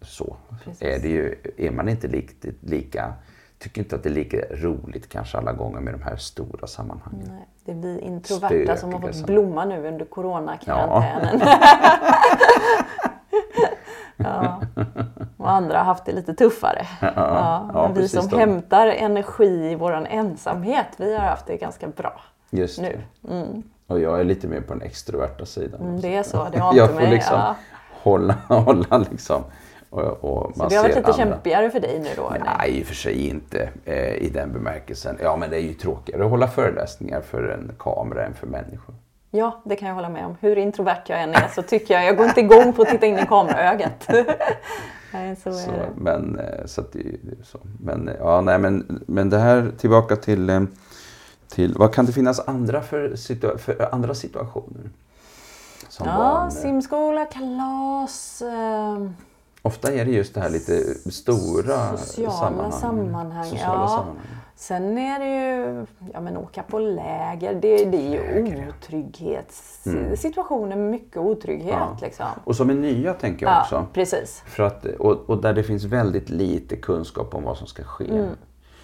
så, 0.00 0.36
Precis. 0.64 0.82
är, 0.82 0.98
det 0.98 1.08
ju, 1.08 1.34
är 1.56 1.70
man 1.70 1.88
inte 1.88 2.08
lika, 2.08 2.48
lika, 2.60 3.14
tycker 3.58 3.80
inte 3.80 3.96
att 3.96 4.02
det 4.02 4.08
är 4.08 4.14
lika 4.14 4.36
roligt 4.50 5.08
kanske 5.08 5.38
alla 5.38 5.52
gånger 5.52 5.80
med 5.80 5.94
de 5.94 6.02
här 6.02 6.16
stora 6.16 6.66
sammanhangen. 6.66 7.28
Nej, 7.28 7.48
det 7.64 7.72
vi 7.72 8.00
introverta 8.00 8.76
som 8.76 8.92
har 8.92 9.00
Stökiga 9.00 9.12
fått 9.12 9.26
blomma 9.26 9.64
nu 9.64 9.88
under 9.88 10.04
coronakarantänen. 10.04 11.40
Ja. 11.40 13.10
Och 15.36 15.50
andra 15.50 15.78
har 15.78 15.84
haft 15.84 16.04
det 16.04 16.12
lite 16.12 16.34
tuffare. 16.34 16.86
Ja, 17.00 17.70
ja, 17.74 17.90
vi 17.94 18.08
som 18.08 18.28
de. 18.28 18.38
hämtar 18.38 18.86
energi 18.86 19.70
i 19.70 19.74
vår 19.74 20.06
ensamhet, 20.06 20.86
vi 20.96 21.14
har 21.14 21.24
haft 21.26 21.46
det 21.46 21.56
ganska 21.56 21.88
bra 21.88 22.20
Just 22.50 22.80
nu. 22.80 22.98
det. 23.20 23.62
Och 23.86 24.00
jag 24.00 24.20
är 24.20 24.24
lite 24.24 24.46
mer 24.48 24.60
på 24.60 24.72
den 24.74 24.82
extroverta 24.82 25.46
sidan. 25.46 25.80
Mm, 25.80 26.00
det 26.00 26.14
är 26.16 26.22
så, 26.22 26.46
det 26.52 26.58
har 26.60 26.74
jag 26.74 26.84
inte 26.84 26.94
får 26.94 27.00
mig. 27.02 27.10
liksom 27.10 27.36
Ja. 27.38 27.54
hålla, 28.02 28.34
hålla 28.48 28.98
liksom. 28.98 29.42
Och, 29.90 30.02
och 30.24 30.52
Så 30.56 30.68
det 30.68 30.74
har 30.76 30.82
varit 30.82 30.96
lite 30.96 31.12
andra. 31.12 31.24
kämpigare 31.24 31.70
för 31.70 31.80
dig 31.80 31.98
nu 32.00 32.08
då? 32.16 32.30
eller? 32.30 32.44
Nej, 32.58 32.78
i 32.78 32.82
och 32.82 32.86
för 32.86 32.94
sig 32.94 33.28
inte 33.28 33.68
eh, 33.84 34.14
i 34.14 34.30
den 34.34 34.52
bemärkelsen. 34.52 35.18
Ja, 35.22 35.36
men 35.36 35.50
det 35.50 35.56
är 35.56 35.60
ju 35.62 35.74
tråkigare 35.74 36.24
att 36.24 36.30
hålla 36.30 36.48
föreläsningar 36.48 37.20
för 37.20 37.42
en 37.48 37.72
kamera 37.78 38.24
än 38.26 38.34
för 38.34 38.46
människor. 38.46 38.94
Ja, 39.36 39.60
det 39.64 39.76
kan 39.76 39.88
jag 39.88 39.94
hålla 39.94 40.08
med 40.08 40.26
om. 40.26 40.36
Hur 40.40 40.58
introvert 40.58 41.02
jag 41.06 41.22
än 41.22 41.34
är 41.34 41.48
så 41.54 41.62
tycker 41.62 41.94
jag, 41.94 42.04
jag 42.04 42.16
går 42.16 42.26
inte 42.26 42.40
igång 42.40 42.72
på 42.72 42.82
att 42.82 42.88
titta 42.88 43.06
in 43.06 43.18
i 43.18 43.26
kameraögat. 43.26 44.08
Nej, 45.12 45.36
så 45.36 45.48
är 45.48 45.52
Så, 45.52 45.70
det. 45.70 45.88
men, 45.96 46.38
eh, 46.38 46.66
så 46.66 46.80
att 46.80 46.92
det, 46.92 46.98
det 47.02 47.40
är 47.40 47.44
så. 47.44 47.58
Men, 47.80 48.08
eh, 48.08 48.14
ja, 48.18 48.40
nej, 48.40 48.58
men, 48.58 49.02
men 49.06 49.30
det 49.30 49.38
här 49.38 49.72
tillbaka 49.78 50.16
till, 50.16 50.50
eh, 50.50 50.62
till 51.48 51.74
vad 51.78 51.94
kan 51.94 52.06
det 52.06 52.12
finnas 52.12 52.40
andra 52.48 52.80
för, 52.82 53.08
situa- 53.10 53.58
för 53.58 53.94
andra 53.94 54.14
situationer? 54.14 54.90
Som 55.88 56.06
Ja, 56.08 56.16
barn, 56.16 56.44
eh, 56.46 56.50
simskola, 56.50 57.24
kalas. 57.24 58.42
Eh, 58.42 59.06
Ofta 59.62 59.92
är 59.92 60.04
det 60.04 60.10
just 60.10 60.34
det 60.34 60.40
här 60.40 60.50
lite 60.50 60.94
stora 61.10 61.96
Sociala 61.96 62.30
sammanhang. 62.32 62.72
sammanhang, 62.72 63.44
Sociala 63.44 63.80
ja. 63.82 63.88
sammanhang. 63.88 64.16
Sen 64.56 64.98
är 64.98 65.18
det 65.18 65.26
ju, 65.26 65.86
ja 66.12 66.20
men 66.20 66.36
åka 66.36 66.62
på 66.62 66.78
läger, 66.78 67.54
det, 67.54 67.84
det 67.84 67.96
är 67.96 68.10
ju 68.10 68.68
otrygghetssituationer 68.68 70.76
med 70.76 70.90
mycket 70.90 71.16
otrygghet 71.16 71.74
Ja. 71.74 71.98
liksom. 72.02 72.26
Och 72.44 72.56
som 72.56 72.70
är 72.70 72.74
nya 72.74 73.14
tänker 73.14 73.46
jag 73.46 73.54
Ja, 73.54 73.60
också. 73.62 73.86
precis. 73.92 74.42
För 74.46 74.62
att, 74.62 74.84
och, 74.86 75.30
och 75.30 75.42
där 75.42 75.52
det 75.52 75.62
finns 75.62 75.84
väldigt 75.84 76.30
lite 76.30 76.76
kunskap 76.76 77.34
om 77.34 77.42
vad 77.44 77.56
som 77.56 77.66
ska 77.66 77.82
ske. 77.82 78.10
Mm. 78.10 78.28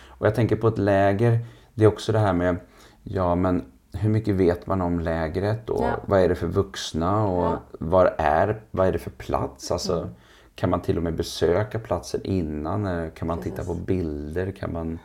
Och 0.08 0.26
jag 0.26 0.34
tänker 0.34 0.56
på 0.56 0.68
ett 0.68 0.78
läger, 0.78 1.38
det 1.74 1.84
är 1.84 1.88
också 1.88 2.12
det 2.12 2.18
här 2.18 2.32
med, 2.32 2.56
ja 3.02 3.34
men 3.34 3.64
hur 3.92 4.10
mycket 4.10 4.34
vet 4.34 4.66
man 4.66 4.80
om 4.80 5.00
lägret 5.00 5.70
och 5.70 5.84
Ja. 5.84 5.90
vad 6.06 6.20
är 6.20 6.28
det 6.28 6.34
för 6.34 6.46
vuxna 6.46 7.26
och 7.26 7.44
Ja. 7.44 7.58
var 7.78 8.14
är, 8.18 8.62
vad 8.70 8.86
är 8.86 8.92
det 8.92 8.98
för 8.98 9.10
plats? 9.10 9.70
Alltså, 9.70 9.96
Mm. 9.98 10.08
Kan 10.54 10.70
man 10.70 10.80
till 10.80 10.96
och 10.96 11.02
med 11.02 11.14
besöka 11.16 11.78
platsen 11.78 12.20
innan? 12.24 12.86
Eh, 12.86 13.10
Kan 13.10 13.28
man 13.28 13.38
titta 13.38 13.56
Precis. 13.56 13.78
på 13.78 13.84
bilder? 13.84 14.50
Kan 14.52 14.72
man, 14.72 14.98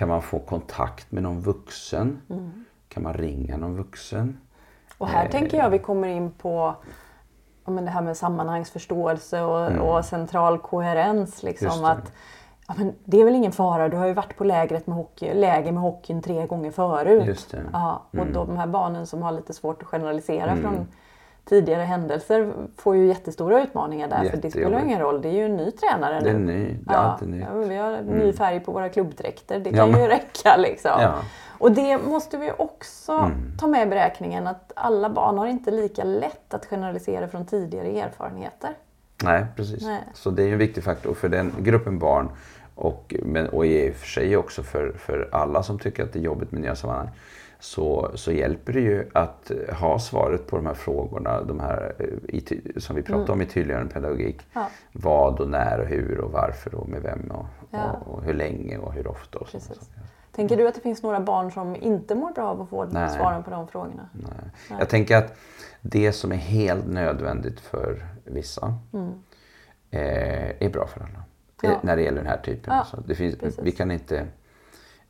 kan 0.00 0.08
man 0.08 0.22
få 0.22 0.38
kontakt 0.38 1.12
med 1.12 1.22
någon 1.22 1.40
vuxen? 1.40 2.20
Mm. 2.30 2.64
Kan 2.88 3.02
man 3.02 3.14
ringa 3.14 3.56
någon 3.56 3.76
vuxen? 3.76 4.38
Och 4.98 5.08
här 5.08 5.24
Eh. 5.24 5.30
tänker 5.30 5.56
jag 5.58 5.70
vi 5.70 5.78
kommer 5.78 6.08
in 6.08 6.30
på 6.30 6.74
men 7.64 7.84
det 7.84 7.90
här 7.90 8.02
med 8.02 8.16
sammanhangsförståelse 8.16 9.42
och, 9.42 9.96
och 9.96 10.04
central 10.04 10.58
koherens. 10.58 11.42
Mm. 11.42 11.52
Liksom, 11.52 11.82
det. 11.82 11.88
att, 11.88 12.12
ja, 12.68 12.74
men 12.78 12.94
det 13.04 13.20
är 13.20 13.24
väl 13.24 13.34
ingen 13.34 13.52
fara, 13.52 13.88
du 13.88 13.96
har 13.96 14.06
ju 14.06 14.12
varit 14.12 14.36
på 14.36 14.44
lägret 14.44 14.86
med 14.86 14.96
hockey, 14.96 15.34
läger 15.34 15.72
med 15.72 15.82
hockeyn 15.82 16.22
tre 16.22 16.46
gånger 16.46 16.70
förut. 16.70 17.54
Mm. 17.54 17.66
Ja, 17.72 18.02
och 18.18 18.26
de 18.26 18.56
här 18.56 18.66
barnen 18.66 19.06
som 19.06 19.22
har 19.22 19.32
lite 19.32 19.52
svårt 19.52 19.82
att 19.82 19.88
generalisera 19.88 20.56
från 20.56 20.86
tidigare 21.50 21.82
händelser 21.82 22.52
får 22.76 22.96
ju 22.96 23.06
jättestora 23.06 23.62
utmaningar 23.62 24.08
där. 24.08 24.24
För 24.30 24.36
det 24.36 24.50
spelar 24.50 24.80
ingen 24.84 25.00
roll, 25.00 25.22
det 25.22 25.28
är 25.28 25.32
ju 25.32 25.44
en 25.44 25.56
ny 25.56 25.70
tränare 25.70 26.20
Det 26.20 26.30
är 26.30 26.34
nu. 26.34 26.52
ny, 26.58 26.76
det 26.86 26.94
är 26.94 26.98
alltid 26.98 27.28
nytt. 27.28 27.44
Ja, 27.52 27.58
vi 27.58 27.76
har 27.76 28.02
ny 28.02 28.32
färg 28.32 28.60
på 28.60 28.72
våra 28.72 28.88
klubbdräkter, 28.88 29.60
det 29.60 29.70
Ja, 29.70 29.76
kan 29.76 29.90
men- 29.90 30.00
ju 30.00 30.06
räcka 30.08 30.56
liksom. 30.56 30.90
Ja. 31.00 31.14
Och 31.58 31.72
det 31.72 31.98
måste 31.98 32.36
vi 32.38 32.52
också 32.58 33.12
Mm. 33.12 33.32
ta 33.58 33.66
med 33.66 33.86
i 33.86 33.90
beräkningen 33.90 34.46
att 34.46 34.72
alla 34.76 35.10
barn 35.10 35.38
har 35.38 35.46
inte 35.46 35.70
lika 35.70 36.04
lätt 36.04 36.54
att 36.54 36.66
generalisera 36.66 37.28
från 37.28 37.46
tidigare 37.46 37.88
erfarenheter. 38.00 38.70
Nej, 39.24 39.46
precis. 39.56 39.82
Nej. 39.82 40.00
Så 40.14 40.30
det 40.30 40.42
är 40.42 40.52
en 40.52 40.58
viktig 40.58 40.84
faktor 40.84 41.14
för 41.14 41.28
den 41.28 41.52
gruppen 41.58 41.98
barn 41.98 42.28
och, 42.74 43.14
men, 43.22 43.48
och 43.48 43.66
i 43.66 43.90
och 43.90 43.94
för 43.94 44.06
sig 44.06 44.36
också 44.36 44.62
för, 44.62 44.92
för 44.92 45.28
alla 45.32 45.62
som 45.62 45.78
tycker 45.78 46.04
att 46.04 46.12
det 46.12 46.18
är 46.18 46.22
jobbigt 46.22 46.52
med 46.52 46.60
nya 46.60 46.76
sammanhang. 46.76 47.08
Så, 47.60 48.10
så 48.14 48.32
hjälper 48.32 48.72
det 48.72 48.80
ju 48.80 49.10
att 49.14 49.50
eh, 49.50 49.74
ha 49.74 49.98
svaret 49.98 50.46
på 50.46 50.56
de 50.56 50.66
här 50.66 50.74
frågorna 50.74 51.42
de 51.42 51.60
här, 51.60 51.94
eh, 51.98 52.34
i, 52.34 52.62
som 52.76 52.96
vi 52.96 53.02
pratade 53.02 53.32
om 53.32 53.42
i 53.42 53.46
tydliggörande 53.46 53.94
pedagogik. 53.94 54.34
Mm. 54.36 54.46
Ja. 54.52 54.68
Vad 54.92 55.40
och 55.40 55.48
när 55.48 55.80
och 55.80 55.86
hur 55.86 56.20
och 56.20 56.32
varför 56.32 56.74
och 56.74 56.88
med 56.88 57.02
vem 57.02 57.30
och, 57.30 57.46
Ja. 57.70 57.90
och, 57.92 58.14
och 58.14 58.22
hur 58.24 58.34
länge 58.34 58.78
och 58.78 58.92
hur 58.92 59.06
ofta. 59.06 59.38
Och 59.38 59.48
saker. 59.48 59.76
Tänker 60.32 60.56
du 60.56 60.68
att 60.68 60.74
det 60.74 60.80
finns 60.80 61.02
några 61.02 61.20
barn 61.20 61.50
som 61.52 61.76
inte 61.76 62.14
mår 62.14 62.32
bra 62.32 62.44
av 62.48 62.60
att 62.60 62.68
få 62.68 62.84
Nej. 62.84 63.08
svaren 63.10 63.42
på 63.42 63.50
de 63.50 63.68
frågorna? 63.68 64.08
Nej. 64.12 64.78
Jag 64.78 64.88
tänker 64.88 65.16
att 65.16 65.36
det 65.80 66.12
som 66.12 66.32
är 66.32 66.36
helt 66.36 66.86
nödvändigt 66.86 67.60
för 67.60 68.06
vissa 68.24 68.74
eh, 69.90 70.62
är 70.62 70.70
bra 70.70 70.86
för 70.86 71.00
alla. 71.00 71.24
Ja. 71.62 71.68
Eh, 71.70 71.78
När 71.82 71.96
det 71.96 72.02
gäller 72.02 72.18
den 72.22 72.30
här 72.30 72.40
typen. 72.44 72.74
Ja, 72.74 72.78
Alltså, 72.80 73.02
det 73.06 73.14
finns, 73.14 73.36
precis. 73.36 73.60
vi 73.62 73.72
kan 73.72 73.90
inte... 73.90 74.26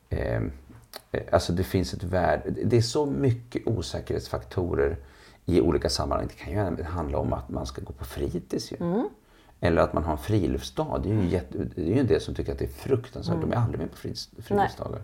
Eh, 0.08 0.40
alltså 1.33 1.53
det 1.53 1.64
finns 1.64 1.94
ett 1.94 2.03
värde. 2.03 2.50
Det 2.64 2.76
är 2.76 2.83
så 2.83 3.07
mycket 3.07 3.66
osäkerhetsfaktorer 3.66 4.96
i 5.46 5.61
olika 5.61 5.88
sammanhang. 5.88 6.29
Det 6.29 6.44
kan 6.44 6.76
ju 6.76 6.83
handla 6.83 7.18
om 7.18 7.33
att 7.33 7.48
man 7.48 7.66
ska 7.66 7.83
gå 7.83 7.92
på 7.92 8.05
fritids. 8.05 8.72
Ju. 8.72 8.76
Mm. 8.81 9.09
Eller 9.61 9.83
att 9.83 9.92
man 9.92 10.05
har 10.05 10.12
en 10.12 10.18
friluftsdag. 10.18 11.00
Det 11.03 11.11
är 11.11 11.14
ju, 11.14 11.29
jätte, 11.29 11.59
det 11.74 11.83
är 11.83 11.87
ju 11.87 12.00
en 12.00 12.07
del 12.07 12.20
som 12.20 12.35
tycker 12.35 12.53
att 12.53 12.59
det 12.59 12.64
är 12.64 12.68
fruktansvärt. 12.68 13.40
De 13.40 13.53
är 13.53 13.57
aldrig 13.57 13.81
med 13.81 13.90
på 13.90 13.96
friluftsdagar. 13.96 15.03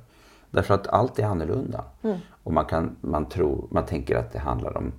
Därför 0.51 0.75
att 0.75 0.87
allt 0.87 1.19
är 1.19 1.25
annorlunda. 1.25 1.85
Och 2.43 2.53
man, 2.53 2.65
kan, 2.65 2.97
man, 3.01 3.29
tror, 3.29 3.69
man 3.71 3.87
tänker 3.87 4.17
att 4.17 4.33
det 4.33 4.39
handlar 4.39 4.77
om 4.77 4.93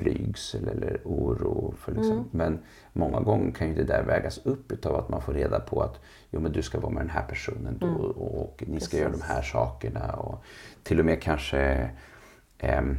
blygsel 0.00 0.68
eller 0.68 1.00
oro. 1.04 1.74
För 1.78 1.92
liksom. 1.92 2.28
Men 2.30 2.58
många 2.92 3.20
gånger 3.20 3.52
kan 3.52 3.68
ju 3.68 3.74
det 3.74 3.84
där 3.84 4.02
vägas 4.02 4.38
upp 4.38 4.72
utav 4.72 4.96
att 4.96 5.08
man 5.08 5.22
får 5.22 5.32
reda 5.32 5.60
på 5.60 5.82
att 5.82 6.00
jo, 6.30 6.40
men 6.40 6.52
du 6.52 6.62
ska 6.62 6.80
vara 6.80 6.92
med 6.92 7.02
den 7.02 7.10
här 7.10 7.24
personen 7.28 7.78
då 7.78 7.86
och, 7.86 8.42
och 8.42 8.64
ni 8.66 8.80
ska 8.80 8.96
göra 8.96 9.12
de 9.12 9.22
här 9.22 9.42
sakerna. 9.42 10.12
Och 10.12 10.42
till 10.82 10.98
och 11.00 11.06
med 11.06 11.22
kanske 11.22 11.90
ehm, 12.58 12.96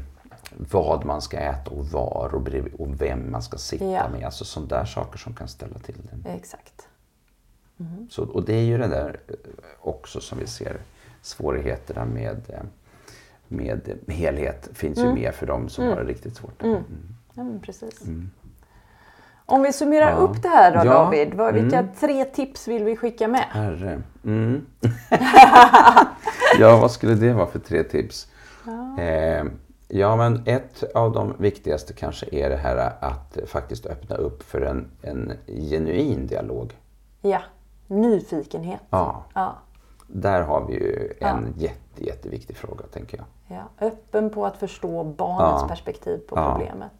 vad 0.71 1.05
man 1.05 1.21
ska 1.21 1.37
äta 1.37 1.71
och 1.71 1.85
var 1.85 2.31
och, 2.35 2.41
brev, 2.41 2.73
och 2.73 3.01
vem 3.01 3.31
man 3.31 3.41
ska 3.41 3.57
sitta 3.57 3.85
Ja. 3.85 4.09
med. 4.09 4.25
Alltså 4.25 4.45
sådana 4.45 4.69
där 4.69 4.85
saker 4.85 5.17
som 5.17 5.33
kan 5.33 5.47
ställa 5.47 5.79
till 5.79 5.97
det. 6.23 6.29
Exakt. 6.29 6.87
Så, 8.09 8.23
och 8.23 8.45
det 8.45 8.53
är 8.55 8.63
ju 8.63 8.77
det 8.77 8.87
där 8.87 9.19
eh, 9.27 9.33
också 9.81 10.19
som 10.19 10.39
vi 10.39 10.47
ser 10.47 10.77
svårigheterna 11.21 12.05
med, 12.05 12.41
eh, 12.49 12.61
med 13.51 13.97
helhet 14.07 14.69
finns 14.73 14.97
ju 14.99 15.13
med 15.13 15.33
för 15.35 15.45
de 15.47 15.69
som 15.69 15.87
har 15.87 15.95
det 15.95 16.03
riktigt 16.03 16.35
svårt. 16.35 16.63
Mm. 16.63 16.83
Ja, 17.33 17.45
precis. 17.61 18.01
Om 19.45 19.61
vi 19.63 19.73
summerar 19.73 20.09
Ja. 20.09 20.15
upp 20.15 20.41
det 20.41 20.49
här 20.49 20.71
då 20.71 20.77
Ja. 20.77 20.93
David. 20.93 21.33
Vad, 21.33 21.53
vilka 21.53 21.79
Mm. 21.79 21.91
tre 21.99 22.25
tips 22.25 22.67
vill 22.67 22.83
vi 22.83 22.95
skicka 22.95 23.27
med? 23.27 23.45
Herre. 23.49 24.01
Mm. 24.25 24.65
ja, 26.59 26.77
vad 26.81 26.91
skulle 26.91 27.15
det 27.15 27.33
vara 27.33 27.47
för 27.47 27.59
tre 27.59 27.83
tips? 27.83 28.27
Eh, 28.99 29.43
ja, 29.87 30.15
men 30.15 30.43
ett 30.45 30.83
av 30.95 31.11
de 31.11 31.33
viktigaste 31.37 31.93
kanske 31.93 32.25
är 32.31 32.49
det 32.49 32.57
här 32.57 32.93
att 32.99 33.37
faktiskt 33.47 33.85
öppna 33.85 34.15
upp 34.15 34.43
för 34.43 34.61
en, 34.61 34.87
en 35.01 35.31
genuin 35.47 36.27
dialog. 36.27 36.77
Ja, 37.21 37.41
nyfikenhet. 37.87 38.81
Ja, 38.89 39.25
Ja. 39.33 39.55
där 40.07 40.41
har 40.41 40.65
vi 40.67 40.73
ju 40.73 41.13
en 41.19 41.53
jätte, 41.57 42.05
jätteviktig 42.05 42.57
fråga, 42.57 42.85
tänker 42.93 43.17
jag. 43.17 43.25
Ja, 43.51 43.85
öppen 43.87 44.29
på 44.29 44.45
att 44.45 44.57
förstå 44.57 45.03
barnets 45.03 45.61
Ja. 45.61 45.67
perspektiv 45.67 46.17
på 46.17 46.35
Ja. 46.37 46.51
problemet. 46.53 46.91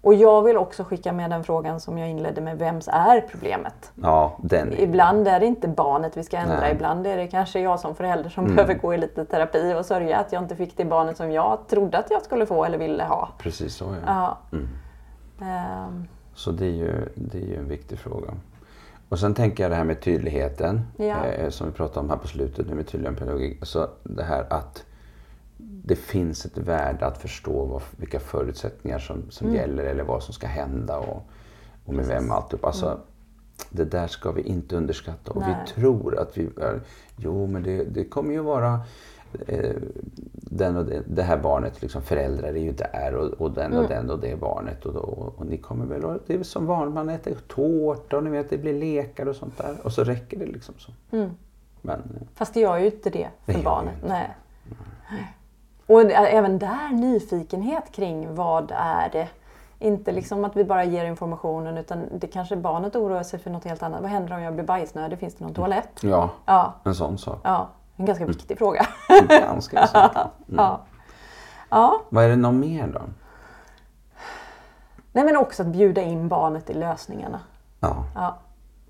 Och 0.00 0.14
jag 0.14 0.42
vill 0.42 0.56
också 0.56 0.84
skicka 0.84 1.12
med 1.12 1.30
den 1.30 1.44
frågan 1.44 1.80
som 1.80 1.98
jag 1.98 2.08
inledde 2.10 2.40
med. 2.40 2.58
Vems 2.58 2.88
är 2.92 3.20
problemet? 3.20 3.92
ja 4.02 4.38
den 4.42 4.72
är... 4.72 4.80
Ibland 4.80 5.28
är 5.28 5.40
det 5.40 5.46
inte 5.46 5.68
barnet 5.68 6.16
vi 6.16 6.22
ska 6.24 6.36
ändra. 6.36 6.60
Nej. 6.60 6.72
Ibland 6.72 7.06
är 7.06 7.16
det 7.16 7.26
kanske 7.26 7.60
jag 7.60 7.80
som 7.80 7.94
förälder 7.94 8.30
som 8.30 8.44
Mm. 8.44 8.56
behöver 8.56 8.74
gå 8.74 8.94
i 8.94 8.98
lite 8.98 9.24
terapi 9.24 9.74
och 9.78 9.86
sörja 9.86 10.18
att 10.18 10.32
jag 10.32 10.42
inte 10.42 10.56
fick 10.56 10.76
det 10.76 10.84
barnet 10.84 11.16
som 11.16 11.32
jag 11.32 11.58
trodde 11.68 11.98
att 11.98 12.10
jag 12.10 12.22
skulle 12.22 12.46
få 12.46 12.64
eller 12.64 12.78
ville 12.78 13.04
ha. 13.04 13.28
Precis 13.38 13.74
så, 13.74 13.84
ja. 14.06 14.38
Ja. 14.50 15.46
Ehm, 15.46 16.04
Så 16.34 16.50
det 16.50 16.66
är, 16.66 16.70
ju, 16.70 17.08
det 17.14 17.38
är 17.38 17.46
ju 17.46 17.56
en 17.56 17.68
viktig 17.68 17.98
fråga. 17.98 18.28
Och 19.08 19.18
sen 19.18 19.34
tänker 19.34 19.64
jag 19.64 19.70
det 19.72 19.76
här 19.76 19.84
med 19.84 20.00
tydligheten. 20.00 20.80
Ja. 20.96 21.24
Eh, 21.24 21.50
som 21.50 21.66
vi 21.66 21.72
pratade 21.72 22.00
om 22.00 22.10
här 22.10 22.16
på 22.16 22.28
slutet 22.28 22.68
nu 22.68 22.74
med 22.74 22.88
tydlig 22.88 23.18
pedagogik. 23.18 23.56
Alltså 23.60 23.88
det 24.02 24.22
här 24.24 24.46
att 24.50 24.84
det 25.86 25.96
finns 25.96 26.46
ett 26.46 26.58
värde 26.58 27.06
att 27.06 27.18
förstå 27.18 27.64
vad, 27.64 27.82
vilka 27.96 28.20
förutsättningar 28.20 28.98
som, 28.98 29.30
som 29.30 29.46
Mm. 29.46 29.60
gäller 29.60 29.84
eller 29.84 30.04
vad 30.04 30.22
som 30.22 30.34
ska 30.34 30.46
hända 30.46 30.98
och, 30.98 31.22
och 31.84 31.94
med 31.94 32.06
vem 32.06 32.30
allt 32.32 32.52
upp. 32.54 32.64
Alltså, 32.64 32.98
Det 33.70 33.84
där 33.84 34.06
ska 34.06 34.32
vi 34.32 34.42
inte 34.42 34.76
underskatta. 34.76 35.30
Och 35.30 35.36
Mm. 35.42 35.50
Nej. 35.50 35.60
vi 35.66 35.72
tror 35.72 36.18
att 36.18 36.38
vi 36.38 36.48
är, 36.60 36.80
jo 37.16 37.46
men 37.46 37.62
det, 37.62 37.84
det 37.84 38.04
kommer 38.04 38.32
ju 38.32 38.40
vara 38.40 38.80
eh, 39.46 39.74
den 40.32 40.76
och 40.76 40.84
det, 40.84 41.02
det 41.06 41.22
här 41.22 41.38
barnet, 41.38 41.82
liksom 41.82 42.02
föräldrar 42.02 42.48
är 42.48 42.56
ju 42.62 42.72
där 42.72 43.14
och, 43.14 43.40
och 43.40 43.50
den 43.50 43.72
Mm. 43.72 43.78
och 43.84 43.88
den 43.88 44.10
och 44.10 44.18
det 44.20 44.40
barnet. 44.40 44.84
Och, 44.86 44.92
då, 44.94 45.00
och 45.36 45.46
ni 45.46 45.58
kommer 45.58 45.86
väl, 45.86 46.04
och 46.04 46.18
det 46.26 46.34
är 46.34 46.42
som 46.42 46.66
vanligt, 46.66 46.94
man 46.94 47.08
äter 47.08 47.34
tårta 47.48 48.16
och 48.16 48.24
ni 48.24 48.30
vet 48.30 48.50
det 48.50 48.58
blir 48.58 48.74
lekar 48.74 49.26
och 49.28 49.36
sånt 49.36 49.58
där. 49.58 49.76
Och 49.84 49.92
så 49.92 50.04
räcker 50.04 50.38
det 50.38 50.46
liksom 50.46 50.74
så. 50.78 50.92
Men 51.82 51.98
eh, 52.00 52.26
fast 52.34 52.54
det 52.54 52.60
gör 52.60 52.78
ju 52.78 52.86
inte 52.86 53.10
det 53.10 53.28
Det 53.46 53.52
för 53.52 53.58
gör 53.58 53.64
barnet. 53.64 53.94
inte. 53.94 54.08
Nej. 54.08 54.30
Och 55.86 56.00
även 56.10 56.58
där 56.58 56.88
nyfikenhet 56.92 57.92
kring 57.92 58.34
vad 58.34 58.72
är 58.76 59.08
det? 59.12 59.28
Inte 59.78 60.12
liksom 60.12 60.44
att 60.44 60.56
vi 60.56 60.64
bara 60.64 60.84
ger 60.84 61.04
informationen 61.04 61.78
utan 61.78 62.04
det 62.18 62.26
kanske 62.26 62.56
barnet 62.56 62.96
oroar 62.96 63.22
sig 63.22 63.38
för 63.38 63.50
något 63.50 63.64
helt 63.64 63.82
annat. 63.82 64.00
Vad 64.00 64.10
händer 64.10 64.34
om 64.34 64.42
jag 64.42 64.54
blir 64.54 64.64
bajsnödig? 64.64 65.18
Finns 65.18 65.34
det 65.34 65.44
någon 65.44 65.54
toalett? 65.54 65.90
ja, 66.02 66.30
Ja, 66.46 66.72
en 66.84 66.94
sån 66.94 67.18
sak. 67.18 67.40
ja. 67.44 67.68
En 67.96 68.04
ganska 68.06 68.26
viktig 68.26 68.58
fråga. 68.58 68.86
Ganska 69.28 69.76
väsentligt. 69.80 70.24
ja. 70.56 70.80
ja. 71.70 72.00
Vad 72.08 72.24
är 72.24 72.28
det 72.28 72.36
något 72.36 72.54
mer 72.54 72.86
då? 72.86 73.00
Nej 75.12 75.24
men 75.24 75.36
också 75.36 75.62
att 75.62 75.68
bjuda 75.68 76.02
in 76.02 76.28
barnet 76.28 76.70
i 76.70 76.74
lösningarna. 76.74 77.40
Ja. 77.80 78.04
Ja. 78.14 78.36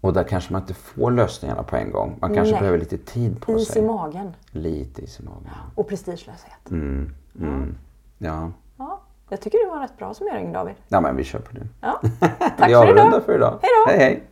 Och 0.04 0.12
där 0.12 0.24
kanske 0.24 0.52
man 0.52 0.62
inte 0.62 0.74
får 0.74 1.10
lösningarna 1.10 1.62
på 1.62 1.76
en 1.76 1.90
gång. 1.90 2.18
Man 2.20 2.34
kanske 2.34 2.52
Nej. 2.52 2.60
behöver 2.60 2.78
lite 2.78 2.98
tid 2.98 3.40
på 3.40 3.52
Is 3.52 3.70
i 3.70 3.72
sig. 3.72 3.82
magen. 3.82 4.32
Lite 4.50 5.02
is 5.02 5.20
i 5.20 5.22
magen. 5.22 5.48
Och 5.74 5.88
prestigelöshet. 5.88 6.70
Mm. 6.70 7.10
Mm. 7.40 7.74
Ja. 8.18 8.50
Ja. 8.76 9.00
Jag 9.28 9.40
tycker 9.40 9.58
det 9.64 9.70
var 9.70 9.76
en 9.76 9.82
rätt 9.82 9.98
bra 9.98 10.14
summering 10.14 10.52
David. 10.52 10.74
ja, 10.88 11.00
men 11.00 11.16
vi 11.16 11.24
kör 11.24 11.38
på 11.38 11.52
det. 11.52 11.66
Ja. 11.80 12.00
Tack 12.20 12.40
vi 12.58 12.58
för 12.58 12.68
idag. 12.68 12.88
avrundar 12.88 13.20
för 13.20 13.34
idag. 13.34 13.58
Hej 13.62 13.70
då. 13.86 13.90
Hej, 13.90 13.98
hej. 13.98 14.24